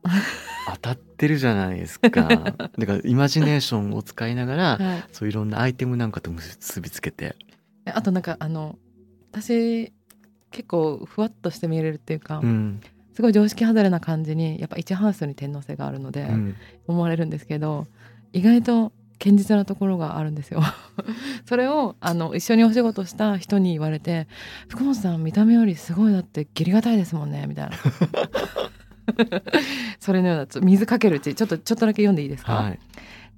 [0.75, 2.11] 当たってるじゃないですか。
[2.29, 5.05] だからイマジネーションを使いながらはい。
[5.13, 7.37] そういろんなアイテムなんかと結びつけて。
[7.87, 8.79] えあとなんかあの
[9.33, 9.93] 私
[10.55, 12.81] 結構ふわっとして見えるっていうか、うん
[13.13, 16.57] すごい常識外れな感じにやっぱ1ハウスに天皇制があるので、うん
[16.89, 17.87] 思われるんですけど
[18.33, 20.61] 意外と堅実なところがあるんですよ。
[21.47, 24.27] それをあの一緒にお仕事した人に言われて
[24.69, 27.77] 「福本さん見た目よりすごいだって義理がたいですもんね」みたいな。
[30.01, 32.79] それのような水かけるうちちょっとちょっとだけ読んでいいですか、はい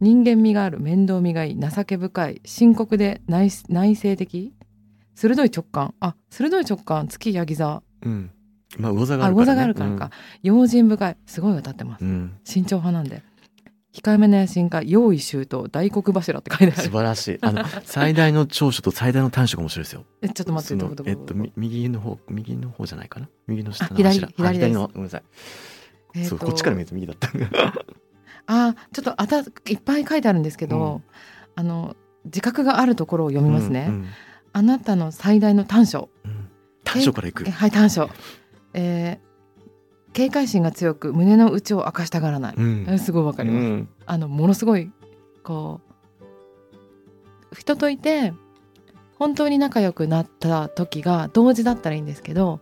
[0.01, 4.53] 人間味がある面倒見がいい情け深い深刻で内内省的
[5.17, 5.95] 鋭い直感。
[5.99, 7.09] あ鋭い直感。
[7.09, 7.83] 月ヤギ座。
[8.05, 8.31] うん。
[8.79, 10.11] まあ魚座がああるから、ね、魚座があるからか、
[10.43, 11.17] 用心深い。
[11.27, 12.05] すごい当たってます。
[12.05, 13.23] うん、うん慎重派なんで。
[13.95, 16.83] 控えめな野心家用意周到大黒柱って書いてある。
[16.83, 17.39] 素晴らしい。
[17.41, 20.05] あの 最大の長所と最大の短所が面白いですよ。
[20.21, 23.29] えちょっと待ってえっとみ右の方右の方じゃないかな？
[23.47, 24.29] 右の下の柱。
[24.29, 24.75] あ左です。
[24.75, 25.23] のごめんなさい、
[26.17, 27.31] えーとそうこっちから見ると右だった。
[28.49, 31.01] あちょっとあたいっぱい書いてあるんですけど、
[31.55, 31.97] あの
[32.27, 34.07] 自覚があるところを読みますね、うんうん
[34.57, 36.09] あなたの最大の短所。
[36.25, 36.49] うん。
[36.83, 37.45] 短所からいく。
[37.47, 38.09] えはい短所。
[38.73, 39.27] えー
[40.15, 42.87] 警戒心が強く胸の内を明かしたがらない、うん。
[42.89, 43.89] えすごいわかります、うん。
[44.07, 44.91] あのものすごい
[45.45, 45.83] こ
[47.53, 48.33] う人といて
[49.19, 52.61] 本当に仲良くなった時が同時だったらいいんですけど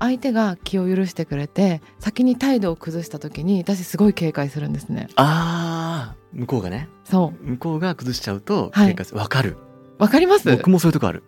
[0.00, 5.06] 相手が気を許してくれて先に態度を崩した時に私すごい警戒するんですね。
[5.14, 6.88] ああ向こうがね。
[7.04, 8.88] そ向こうが崩しちゃうとはい。
[8.88, 9.20] 警戒する。
[9.20, 9.56] わかる。
[9.98, 10.50] うわかります。
[10.50, 11.22] 僕もそういうとこある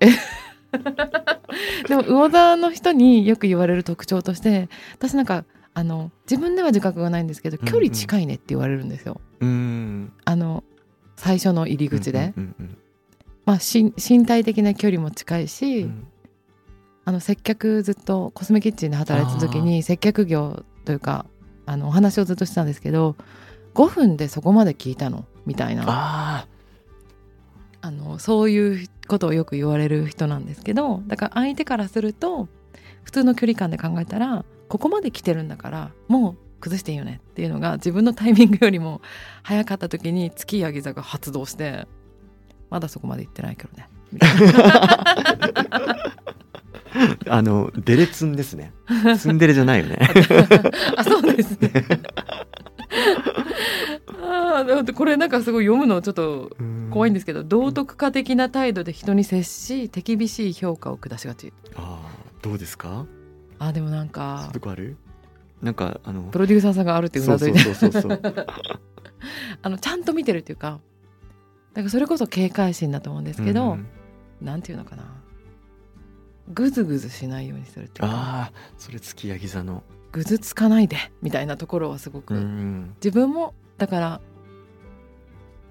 [1.88, 5.44] でも魚座の人によく言われる特徴として私なんか
[5.74, 7.72] あの自分では自覚がないんですけどうんうん。
[7.72, 10.12] 距離近いねって言われるんですよ、うん。
[10.24, 10.64] あの
[11.16, 12.78] 最初の入り口で、うんうん
[13.44, 15.88] まあしん身体的な距離も近いし、うん。
[15.88, 16.06] うん
[17.08, 21.24] あの接客ずっとコスメキッチンで働いてた時に接客業というか
[21.64, 23.14] あのお話をずっとしてたんですけど
[23.74, 26.48] 5分でそこまで聞いたのみたいな
[27.82, 32.48] ああのそういうことをよく言われる人なんですけどだから相手からすると
[33.04, 39.00] 普通の距離感で考えたらここまで来てるんだからもう崩していいよねっていうのが自分のタイミングよりも
[39.42, 41.86] 早かった時に月ヤギ座が発動して
[42.70, 43.88] まだそこまで行ってないけどね。
[47.28, 48.72] あのデレツンですね。
[49.18, 49.98] ツンデレじゃないよね。
[50.96, 51.70] あそうですね
[54.46, 56.56] あーだってこれなんかすごい読むのちょっと
[56.90, 61.52] 怖いんですすけど道徳家的な態度で人に接し手厳しい評価を下しがち。
[61.74, 63.06] あーどうですか？
[63.58, 64.50] あでもなんか
[65.62, 67.60] なんかあのプロデューサーさんがあるってうなずいて
[69.62, 70.80] あのちゃんと見てるっていうか
[71.72, 73.86] だからそれこそ警戒心だと思うんですけど、うん
[74.38, 75.04] なんていうのかな。
[76.52, 78.14] グズグズしないようにするっていうか。
[78.14, 79.82] ああそれ月ヤギ座の。
[80.12, 82.94] ぐずつかないでみたいなところはすごく、うん。
[83.02, 84.20] 自分もだから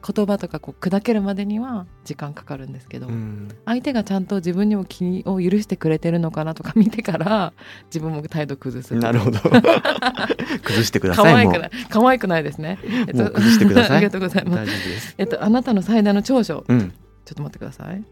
[0.05, 3.49] 言葉とかこう砕けるまでには時間かかるんですけど、うん。
[3.65, 7.53] 相手がちゃんと自分にも気を許してくれてるのかなとか見てから
[7.89, 9.39] 自分も態度崩すなるほど。
[10.61, 12.77] 崩してくだ可さいもう愛くない可愛くないですね、
[13.07, 13.97] えもう崩してください。
[13.97, 15.15] ありがとうございます。
[15.17, 16.63] えっとあなたの最大の長所。
[16.67, 16.91] うん。
[17.25, 18.03] ちょっと待ってください。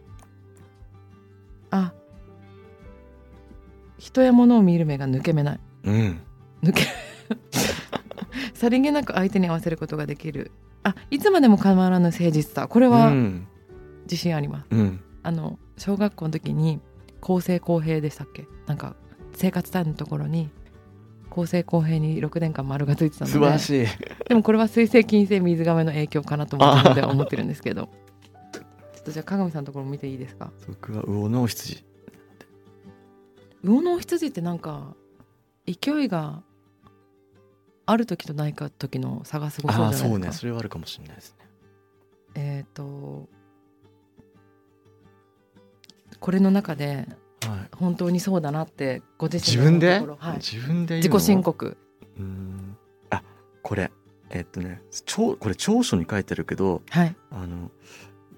[1.69, 1.93] あ。
[3.99, 5.59] 人や物を見る目が抜け目ない。
[5.83, 6.19] うん。
[6.63, 6.87] 抜け
[8.55, 10.51] さりげなく相手に合わせることができる
[10.84, 12.67] あいつまでも変わらぬ誠実さ。
[12.67, 13.47] これうはん。
[14.03, 14.99] 自信あります、うん。
[15.23, 16.81] あの小学校の時に
[17.21, 18.45] 公正公平でしたっけ？
[18.67, 18.95] なんか
[19.34, 20.49] 生活単位のところに
[21.29, 23.34] 公正公平に6年間丸がついてたので。
[23.34, 23.88] 素晴らしい。
[24.27, 27.88] でもこれは水星金星水亀の影響かなと思って思ってるんですけど。
[28.53, 28.61] ちょ
[28.99, 30.51] っとじゃあ鏡さんのところ見ていいですか？
[30.67, 31.84] 僕は魚の羊
[33.63, 34.95] 魚のお羊ってなんか
[35.65, 36.43] 勢いが
[37.86, 40.31] ある時とないか時の差がすごそうそうじゃないですか。
[40.31, 40.31] ね。
[40.31, 41.45] それはあるかもしれないですね。
[42.36, 43.27] えっ、と
[46.19, 47.07] これの中で
[47.45, 47.75] はい。
[47.75, 49.99] 本当にそうだなってご自身自分で？
[50.17, 51.77] はい、自分で自己申告。
[52.17, 52.77] うーん。
[53.09, 53.21] あ
[53.61, 53.91] これ。
[54.29, 57.15] えっとね長これ長所に書いてあるけどはい。
[57.31, 57.69] あの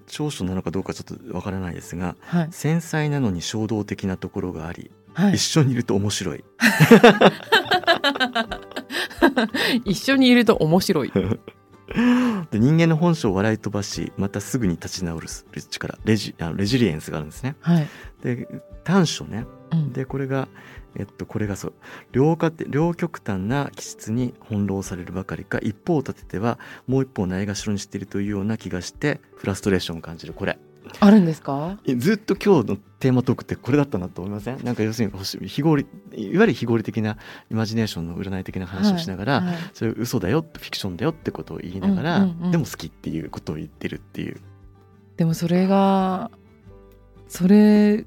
[0.08, 2.48] 長所なのかどうかちょっとわからないですがはい。
[2.50, 5.34] 繊細なのに衝動的なところがあり、はい。
[5.34, 6.44] 一緒にいると面白い
[9.84, 11.12] 一緒にいると面白い。
[12.50, 15.28] で人間の本性を笑い飛ばしまたすぐに立ち直る
[15.70, 17.54] 力レジあのレジリエンスがあるんですね。
[17.60, 17.88] はい、
[18.22, 18.48] で
[18.84, 19.46] 短所ね。
[19.72, 20.48] うん、でこれが
[20.96, 21.72] えっとこれがそう
[22.12, 30.32] 両家庭両極端な気質に翻弄されるばかりか一方を立ててはもう一方をないがしろにしているというような気がしてフラストレーションを感じる。
[30.32, 30.58] これ
[31.00, 31.78] あるんですか？
[31.96, 34.64] ずっと今日のテーマトークってこれだったなと思いません？
[34.64, 37.18] なんか要するに星非合理いわゆる非合理的な
[37.50, 39.56] イマジネーションの占い的な話をしながら、はいはい。
[39.74, 42.50] それ嘘だよフィクションだよってことを言いながら、うんうんうん。
[42.50, 44.40] でも好きっていうことを言ってるっていう。
[45.16, 46.30] でもそれが
[47.28, 48.04] それ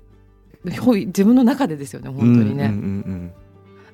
[0.64, 3.32] 自分の中でですよね本当にね、うんうんうん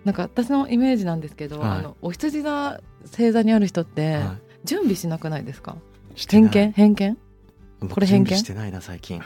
[0.03, 1.79] なんか私のイメージなんですけど、はい。
[1.79, 2.79] あのお羊座
[3.09, 4.19] 星座にある人って
[4.63, 5.77] 準備しなくないですか？
[6.15, 6.51] いしてない。
[6.51, 6.73] 偏見？
[6.73, 7.15] 偏見？
[7.15, 7.24] 僕
[7.89, 8.25] これ偏見？
[8.25, 9.21] 準備してないな最近。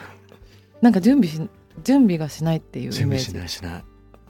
[0.81, 1.49] なんか準備し
[1.83, 3.83] 準備がしないっていうイ準備しメージないしない。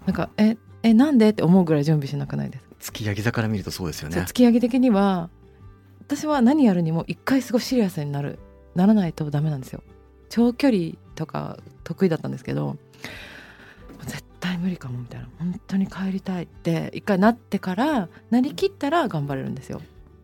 [0.06, 4.16] なんかええなんでって思うぐらい準備しなくないですか、月ヤギ座から見るとそうですよね。
[4.16, 5.30] そう突き上げ的には
[6.02, 8.40] 私は何やるにも一回すごいシリアスになる
[8.76, 9.84] ならないとダメなんですよ。
[10.30, 12.78] 長距離とか得意だったんですけど
[14.06, 15.28] 絶対無理かもみたいな。
[15.40, 19.82] 本当に帰りたいって一回なってからなりきったら頑張れるんですよ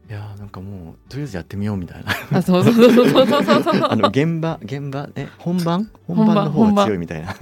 [0.08, 2.38] いやーなんかもうとりあえずやってみようみたいな。
[2.38, 3.64] あそうそうそうそうそうそう。
[3.64, 5.90] そ うあの現場現場ね本番？
[6.08, 7.36] 本本番番の方が強いみたいな。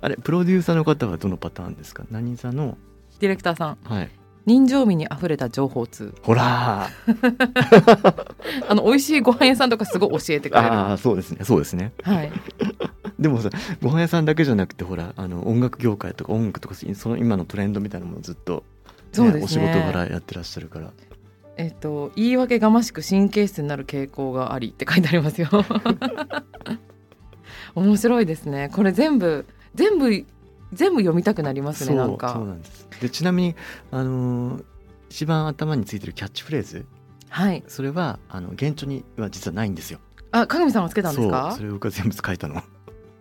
[0.00, 2.04] あれプロデューサーの方はどのパターンですか？
[2.10, 2.76] 何座の？
[3.20, 3.78] ディレクターさん。
[3.84, 4.10] はい。
[4.46, 6.12] 人情味にあふれた情報通。
[6.22, 8.24] ほらー。
[8.68, 10.66] あの美味しいご飯屋さんとかすごい教えてくれる。
[10.72, 11.44] ああそうですね。
[11.44, 11.92] そうですね。
[12.02, 12.32] はい。
[13.18, 13.48] でもさ
[13.80, 18.64] ご飯屋さんだけじゃなくてほらあの音楽業界とか音楽とかその今のトレンドみたいなのもずっと、
[19.14, 19.44] そうですね。
[19.44, 20.92] お仕事柄やってらっしゃるから。
[21.56, 25.48] えっ、と言い訳がましく神経質になる傾向がありって書いてありますよ。
[27.74, 28.70] 面白いですね。
[28.72, 30.26] これ全部全部
[30.72, 32.32] 全部読みたくなりますねなんか。
[32.34, 32.88] そうなんです。
[33.00, 33.54] でちなみに
[33.90, 34.64] あのー
[35.10, 36.86] 一番頭についてるキャッチフレーズ。
[37.28, 37.62] はい。
[37.68, 40.00] それはあの原著には実はないんですよ。
[40.32, 42.60] あ鏡さんはつけたんですそうかそれを僕は全部書いたの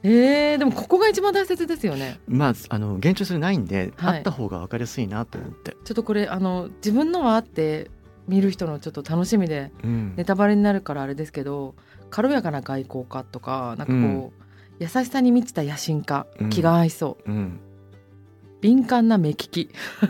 [0.03, 2.19] えー、でもここが一番大切ですよね。
[2.27, 4.17] まああの現状それないんで、はい。
[4.17, 7.89] あった方が分かりやすいなと思って、ちょっとこれあの自分のはあって
[8.27, 10.13] 見る人のちょっと楽しみでうん。
[10.17, 11.75] ネタバレになるからあれですけど
[12.09, 14.31] 軽やかな外交家とかなんかこう、うん。
[14.79, 16.49] 優しさに満ちた野心家、うん。
[16.49, 17.31] 気が合いそう。
[17.31, 17.59] うん、
[18.59, 19.69] 敏感な目利き。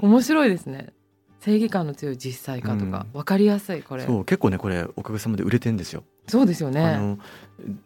[0.00, 0.92] 面白いですね。
[1.40, 4.06] 正義感の強い実際家とか、わかりやすいこれ。
[4.06, 6.80] そう結構ねこれおかげさまで売れてんですよ、そうですよね。
[6.80, 7.18] あの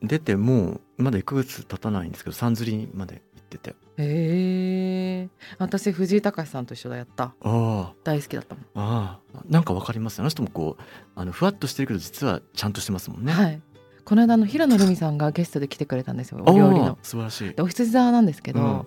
[0.03, 3.76] 出てもうまだ1ヶ月経たないんですけどさんずりまで行ってて。
[3.99, 5.28] へえ
[5.59, 7.34] 私藤井隆さんと一緒だやった。
[7.43, 9.18] あ大好きだったもん、あ
[9.49, 10.82] なんか分かりますあの人もこう
[11.14, 13.61] あのふわっとしてるけど実はちゃんとしてますもんね、はい。
[14.05, 16.87] この間あの平野レミさんがゲストで来てくれたんですよあお料理の。
[16.87, 17.55] あ素晴らしい。
[17.55, 18.87] でお羊座なんですけど、うん。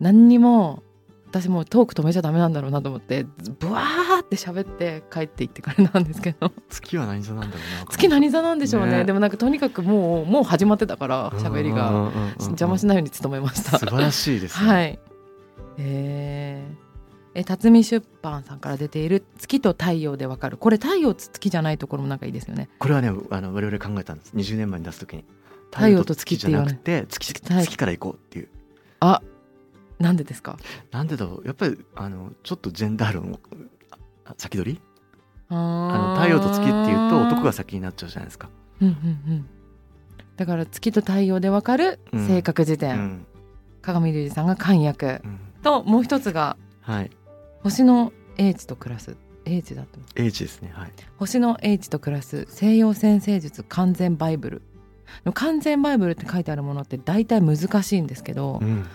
[0.00, 0.82] 何にも
[1.30, 3.24] 私もうトーク止めちゃダメなんだろうなと思って
[3.60, 6.52] ブワーって喋って帰っていってくれたんですけど。
[6.68, 8.98] 月は何座なんだろうな月何座なんでしょうね。
[8.98, 9.04] ね。
[9.04, 13.78] でもなんかとにかくもうもう始まってたから喋りが邪魔しないように努めました。
[13.78, 14.98] 素晴らしいですね、はい。
[15.78, 16.90] えー。
[17.32, 22.68] え辰巳出版さんから出ている「月と太陽でわかる」これ太陽と月じゃないところもなんかいいですよね。
[22.80, 24.32] これはねあの我々考えたんです。
[24.34, 25.24] 20年前に出す時に。
[25.72, 27.64] 太陽と月じゃなくて月はい。
[27.64, 28.48] 月から行こうっていう。
[28.98, 29.22] あ
[30.00, 30.58] なんでですか？
[30.90, 31.46] なんでだろう？
[31.46, 33.38] やっぱりあのちょっとジェンダー論
[34.38, 34.80] 先取り？
[35.50, 38.48] ああのの太陽と月っていうと男が先になっちゃうじゃないですか、
[38.80, 39.46] うんうんうん。
[40.36, 42.26] だから月と太陽でわかるうん。
[42.26, 43.26] 性格辞う典、ん。
[43.82, 45.20] 鏡隆二さんが漢訳。
[45.24, 47.10] うん、ともう一つがはい。
[47.62, 49.16] 星の英知と暮らす。
[49.44, 50.92] 英知だと英知ですねはい。
[51.18, 54.62] 星の英知と暮らす西洋先生術完全バイブル。
[55.34, 58.86] 完全バイブルって書いてあるものって大体難しいんですけど、うん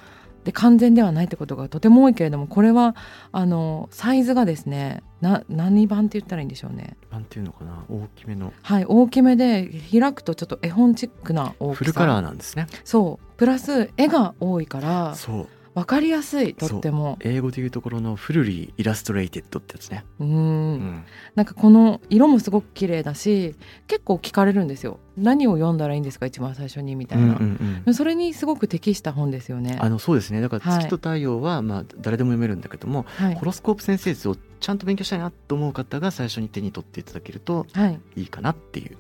[0.45, 2.95] で完全ではないってことがとても多いけれどもこれは
[3.33, 6.95] あのサイズがですねな何番って言ったらいいんでしょうね。
[7.11, 7.83] なんていうのかな？
[7.89, 8.53] 大きめの。
[8.61, 11.77] はい大きめで開くとちょっと絵本チックな大きさ。
[11.79, 12.67] フルカラーなんですね。
[12.83, 13.25] そう。
[13.37, 17.17] プラス絵が多いからそう分かりやすいとっても。
[17.19, 20.73] 英語でいうところのフルリーイラストレイテッドってやつね、ううん。
[20.77, 21.03] ん、
[21.35, 23.55] なんかこの色もすごく綺麗だし
[23.87, 24.99] 結構聞かれるんですよ。
[25.17, 27.93] 何を読んだらいいんですか一番最初にみたいな、うんうんうん。
[27.93, 29.77] それにすごく適した本ですよね。
[29.81, 30.39] あのそうですね。
[30.39, 30.79] だからはい。
[30.83, 33.35] 月と太陽はまあ誰でも読めるんだけども、はい。
[33.35, 37.99] ホロスコープ先生術をちゃんと勉強したいなと思う方が最初に手に取っていただけるとはい。
[38.15, 38.97] いいかなっていう。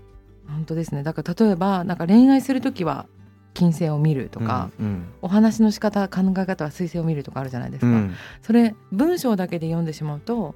[0.47, 1.03] 本当ですね。
[1.03, 3.07] だから例えばなんか恋愛する時は
[3.55, 8.13] 金星を見るとか、うんお話の仕方考え方は彗星を見るとかあるじゃないですか、うん。
[8.43, 10.53] それ文章だけで読んでしまうと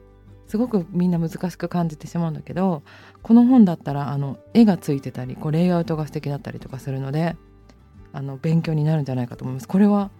[0.47, 2.83] すごくみんな難しく感じてしまうんだけど
[3.23, 7.35] この本だったらあの絵がついてたりこうレイアウトが素敵だったりとかするので
[8.13, 9.67] あの勉強になるんじゃないかと思います。
[9.67, 10.11] これは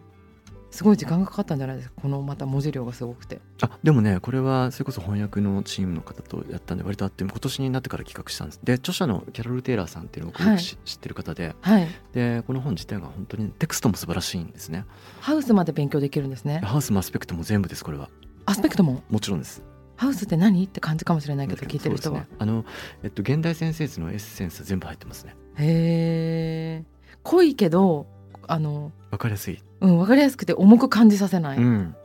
[0.71, 1.95] すごい時間がかかったんじゃないですか？
[2.01, 3.39] このまた文字量がすごくて。
[3.61, 8.59] あでもねこれはそれこそ翻訳のチームの方とやったんで割とあって今年になってから企画したんです。
[8.63, 11.55] で著者のキャロル・テイラーさんっていうのを僕よくし知ってる方で。
[11.61, 11.87] はい。
[12.13, 14.85] でこの本自体が本当にテクストも素晴らしいんですね。
[15.19, 16.59] ハウスまで勉強できるんですね。
[16.63, 18.09] ハウスもアスペクトも全部ですこれは。
[18.45, 19.03] アスペクトも？
[19.09, 19.63] もちろんです。
[19.95, 20.63] ハウスって何？
[20.63, 22.27] って感じかもしれないけど聞いてる人は、ね。
[22.39, 22.63] あの、
[23.03, 25.35] えっと、現代先生図のエッセンス全部入ってますね。
[25.57, 26.85] へえ
[27.21, 28.07] 濃いけど
[28.47, 31.95] あのわかりやすい、うん分かりやすくて重く感じさせない、うん、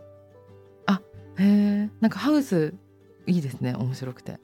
[1.37, 2.75] へえなんかハウス
[3.27, 4.39] いいですね面白くて。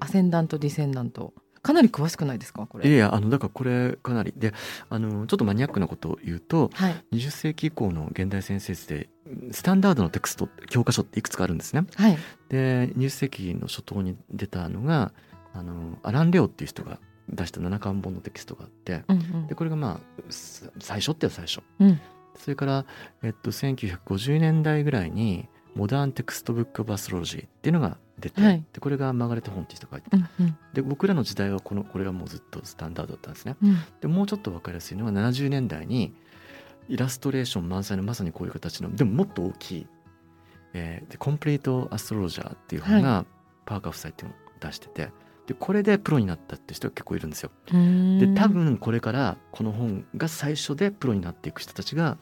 [0.00, 1.32] アセンダントディセンダント。
[1.62, 2.86] かなり詳しくないですかこれ？
[2.86, 4.34] いやいやあのだからこれかなり。
[4.36, 4.52] で
[4.90, 7.04] あのちょっとマニアックなことを言うとはい。
[7.12, 9.08] 20世紀以降の現代先生図で
[9.50, 11.86] スタンダードのテクスト教科書っていくつかあるんですね。
[11.96, 12.18] はい。
[12.48, 15.12] で20世紀の初頭に出たのが
[15.52, 16.98] あのアラン・レオっていう人が
[17.28, 19.46] 出した七巻本のテキストがあってうんうん。
[19.46, 22.00] でこれがまあさ最初っては最初、うん
[22.36, 22.84] それから、
[23.22, 28.64] えっと、1950年代ぐらいにModern Textbook of Astrology っていうのが出て、はい。
[28.72, 30.58] でこれがマーガレット・ホンっていう人が書いてうんうん。
[30.72, 33.56] で僕らの時代はこのこれがもうずっとスタンダードだったんですね。
[33.62, 33.76] うん。
[34.00, 36.14] でもうちょっと分かりやすいのが70年代に
[36.88, 39.86] イラストレーション満載のまさにこういう形のでももっと大きい
[40.74, 43.24] 「えー、で Complete Astrologer」っていう本が
[43.64, 45.10] パーカー夫妻っていうのを出してて
[45.46, 47.50] でこれでプロになったって人が結構いるんですよ。
[47.66, 52.16] で多分これからこの本が最初でプロになっていく人たちが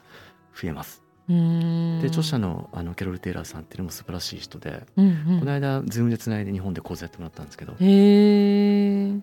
[0.54, 1.02] 増えます。
[1.28, 5.38] で著者のあのケロル・テイラーさんっていうのも素晴らしい人で、うんうん。
[5.38, 9.20] この間ズームでつないで日本で講座やってもらったんですけど、へえ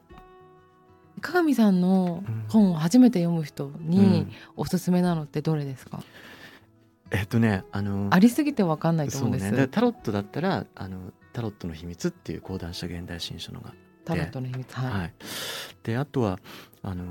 [1.21, 4.31] 鏡さんの本を初めて読む人うにん。
[4.55, 6.01] おすすめなのってどれですか、
[7.11, 13.73] えっとねあのありすぎてわかんないと思うんです、そうね、でタロットだったらあの「タロットの秘密」っていう講談社現代新書のが
[14.05, 15.13] タロットの秘密はい、はい、
[15.83, 16.39] であとは
[16.81, 17.05] あの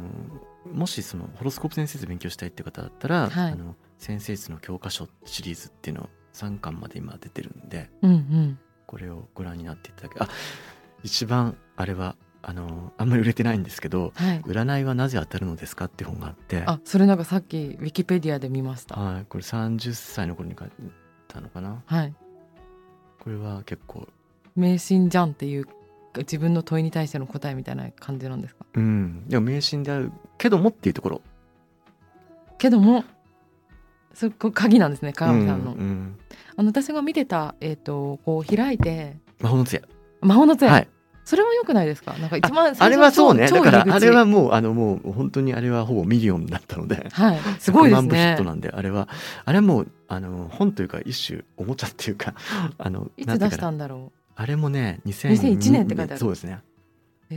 [0.72, 3.52] もしそのホロスコープ先生図勉強したいって方だったら、はい。
[3.52, 8.58] あの先生図の教科書シリーズっていうのを3巻まで今出てるんでうんうん。
[8.86, 10.28] これをご覧になっていただけあ
[11.02, 18.94] 一番あれはあのあんまり売れてないんですけどはい「占いはなぜ当たるのですか?」って本があってあそれなんかさっきウィキペディアで見ました。
[18.94, 20.70] はい、これ30歳の頃に書い
[21.26, 21.82] たのかな？
[21.84, 22.14] はい。
[23.18, 24.08] これは結構
[24.54, 25.66] 迷信じゃんっていう
[26.18, 28.64] 自分の問いに対しての答えみたいな感じなんですか？
[28.74, 29.28] うん。
[29.28, 31.20] でも迷信であるけどもっていうところ。
[32.58, 33.04] けども
[34.14, 36.18] そこ鍵なんですね鏡さんの,、うんうん。
[36.56, 39.82] あの私が見てたえっ、とこう開いて魔法の杖。
[40.20, 40.88] 魔法の杖、はい。
[41.24, 42.14] それも良くないですか？
[42.18, 43.48] なんか一番あれはそうね。
[43.48, 47.06] 超だからあれはもうあのもう本当にあれはほぼミリオンだったので。
[47.12, 47.38] はい。
[47.60, 49.08] すごいです100万部ヒッねトなんであれは
[49.44, 52.34] あれはもうあの本というか一種おもちゃっていうか
[52.78, 54.10] あのいつ出したんだろ
[54.40, 56.18] あれもね2002 2001年って書いてある。
[56.18, 56.60] そうですね。
[57.30, 57.34] え。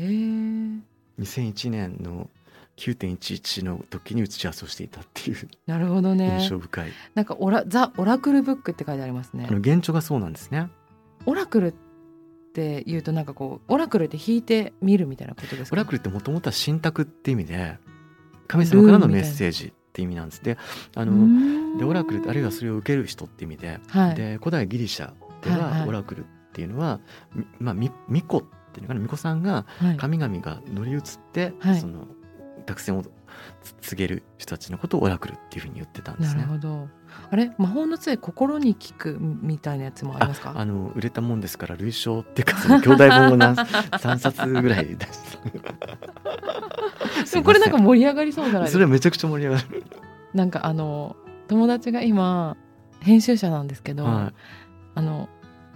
[1.20, 2.30] 2001年の
[2.78, 5.50] 9.11の時に打ち合わせをしていたっていう。
[5.66, 6.38] なるほどね。
[6.42, 9.48] 印象深い、なんかオラザ・オラクルブックって書いてありますね。
[9.50, 10.70] あの原著がそうなんですね。
[11.26, 11.74] オラクルっ
[12.54, 15.74] て言うとなんかこうオラクルって引いてみるみたいなことですか？
[15.74, 17.80] オラクルってもともとは信託って意味で
[18.48, 20.44] 神様からのメッセージって意味なんです。
[20.44, 20.58] で
[20.96, 24.16] あのでオラクルあるいはそれを受ける人って意味で,、はい。
[24.16, 27.00] で古代ギリシャではオラクルっていうのは、
[27.34, 28.44] みまあ、み巫女っ
[28.74, 29.00] ていうのかな？
[29.02, 29.98] 巫女さんがはい。
[29.98, 31.02] 神々が乗り移っ
[31.34, 31.80] て、はい。
[31.80, 32.08] その
[32.66, 33.04] 託戦を
[33.64, 36.54] つ告げる人たちのことをオラクルっていうふうに言ってたんですなるね。
[36.54, 36.88] ほど。
[37.32, 37.52] あれ？
[37.58, 40.54] 魔法の杖心に効くみたいなやつもありますか？
[40.56, 45.40] あの売れたもんですから類称っていうかその兄弟本を何3 冊ぐらい出した
[47.32, 49.84] でもこれなんか盛り上がりそうじゃないですかそれはめちゃくちゃ盛り上がる、
[50.34, 51.16] なんかあの
[51.48, 52.58] 友達が今
[53.00, 54.34] 編集者なんですけど、は
[54.96, 55.30] あの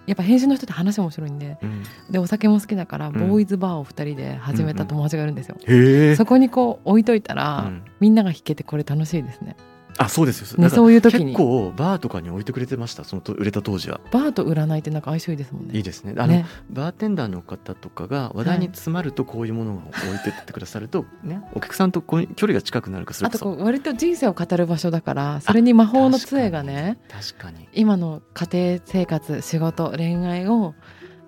[0.08, 1.84] やっぱ編集の人って話面白いんでいうん。
[2.10, 3.14] でお酒も好きだから、ん。
[3.14, 7.84] ボーイズバーを二人で始めた友達がいるんですよ、へえそこにこう置いといたら、うん。
[8.00, 9.56] みんなが弾けてこれ楽しいですね
[9.98, 10.58] あそうですよ。
[10.62, 11.26] ねそういう時に。
[11.28, 13.04] 結構バーとかに置いてくれてました？
[13.04, 14.02] そのと売れた当時は。
[14.12, 15.70] バーと占いってなんか相性いいですもんね。
[15.76, 16.14] いいですね。
[16.18, 16.46] あのね。
[16.70, 27.68] バーテンダーの方とかが話題に詰まるとこういうものを置いてってくださると ねお客さんとこう距離が近くなるかそれあことそこう割と人生を語る場所だからそれに魔法の杖がね確かに。
[27.74, 30.74] 今の家庭生活仕事恋愛を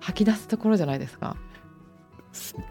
[0.00, 1.36] 吐き出すところじゃないですか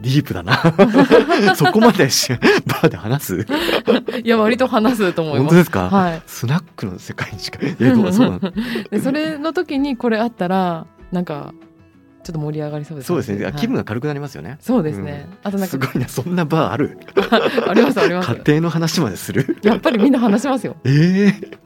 [0.02, 0.62] ディープだな。
[1.56, 3.46] そこまでしバーで話す？
[4.24, 5.42] いや割と話すと思います。
[5.44, 6.22] 本当ですか、はい。
[6.26, 7.60] スナックの世界にしか。
[7.66, 8.54] いやどう そうなん。
[8.90, 11.54] でそれの時にこれあったらなんか
[12.24, 13.54] ちょっと盛り上がりそうですそうですね、はい。
[13.54, 14.58] 気分が軽くなりますよね。
[14.60, 16.98] そうですね、あとなんかすごいなそんなバーある？
[17.68, 18.36] ありますあります。
[18.36, 19.58] 家庭の話までする？
[19.64, 20.76] やっぱりみんな話しますよ。
[20.84, 21.58] ええ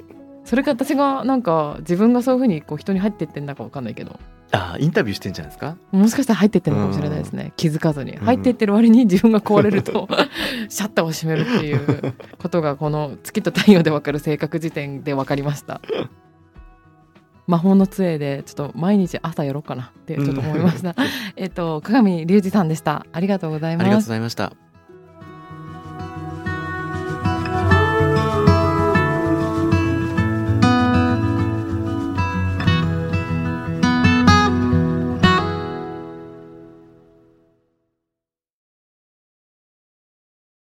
[0.52, 4.20] それか私がなんか自分がそういうふうにこう人に入ってってんだかわかんないけど。
[4.52, 5.78] あインタビューしてんじゃないですか？
[5.94, 7.54] もしかしたら入ってってるのかもしれないですね。
[7.56, 8.12] 気づかずに。
[8.12, 8.16] ん。
[8.18, 10.10] 入ってってる割に自分が壊れると
[10.68, 15.80] シャッターを閉めるっていうことがこの月と太陽でわかる性格時点で分かりました。
[17.48, 20.96] 魔法の杖でちょっと毎日朝やろうかなってちょっと思いました、
[21.38, 23.06] えっと鏡隆二さんでした。
[23.14, 24.52] ありがとうございありがとうますございました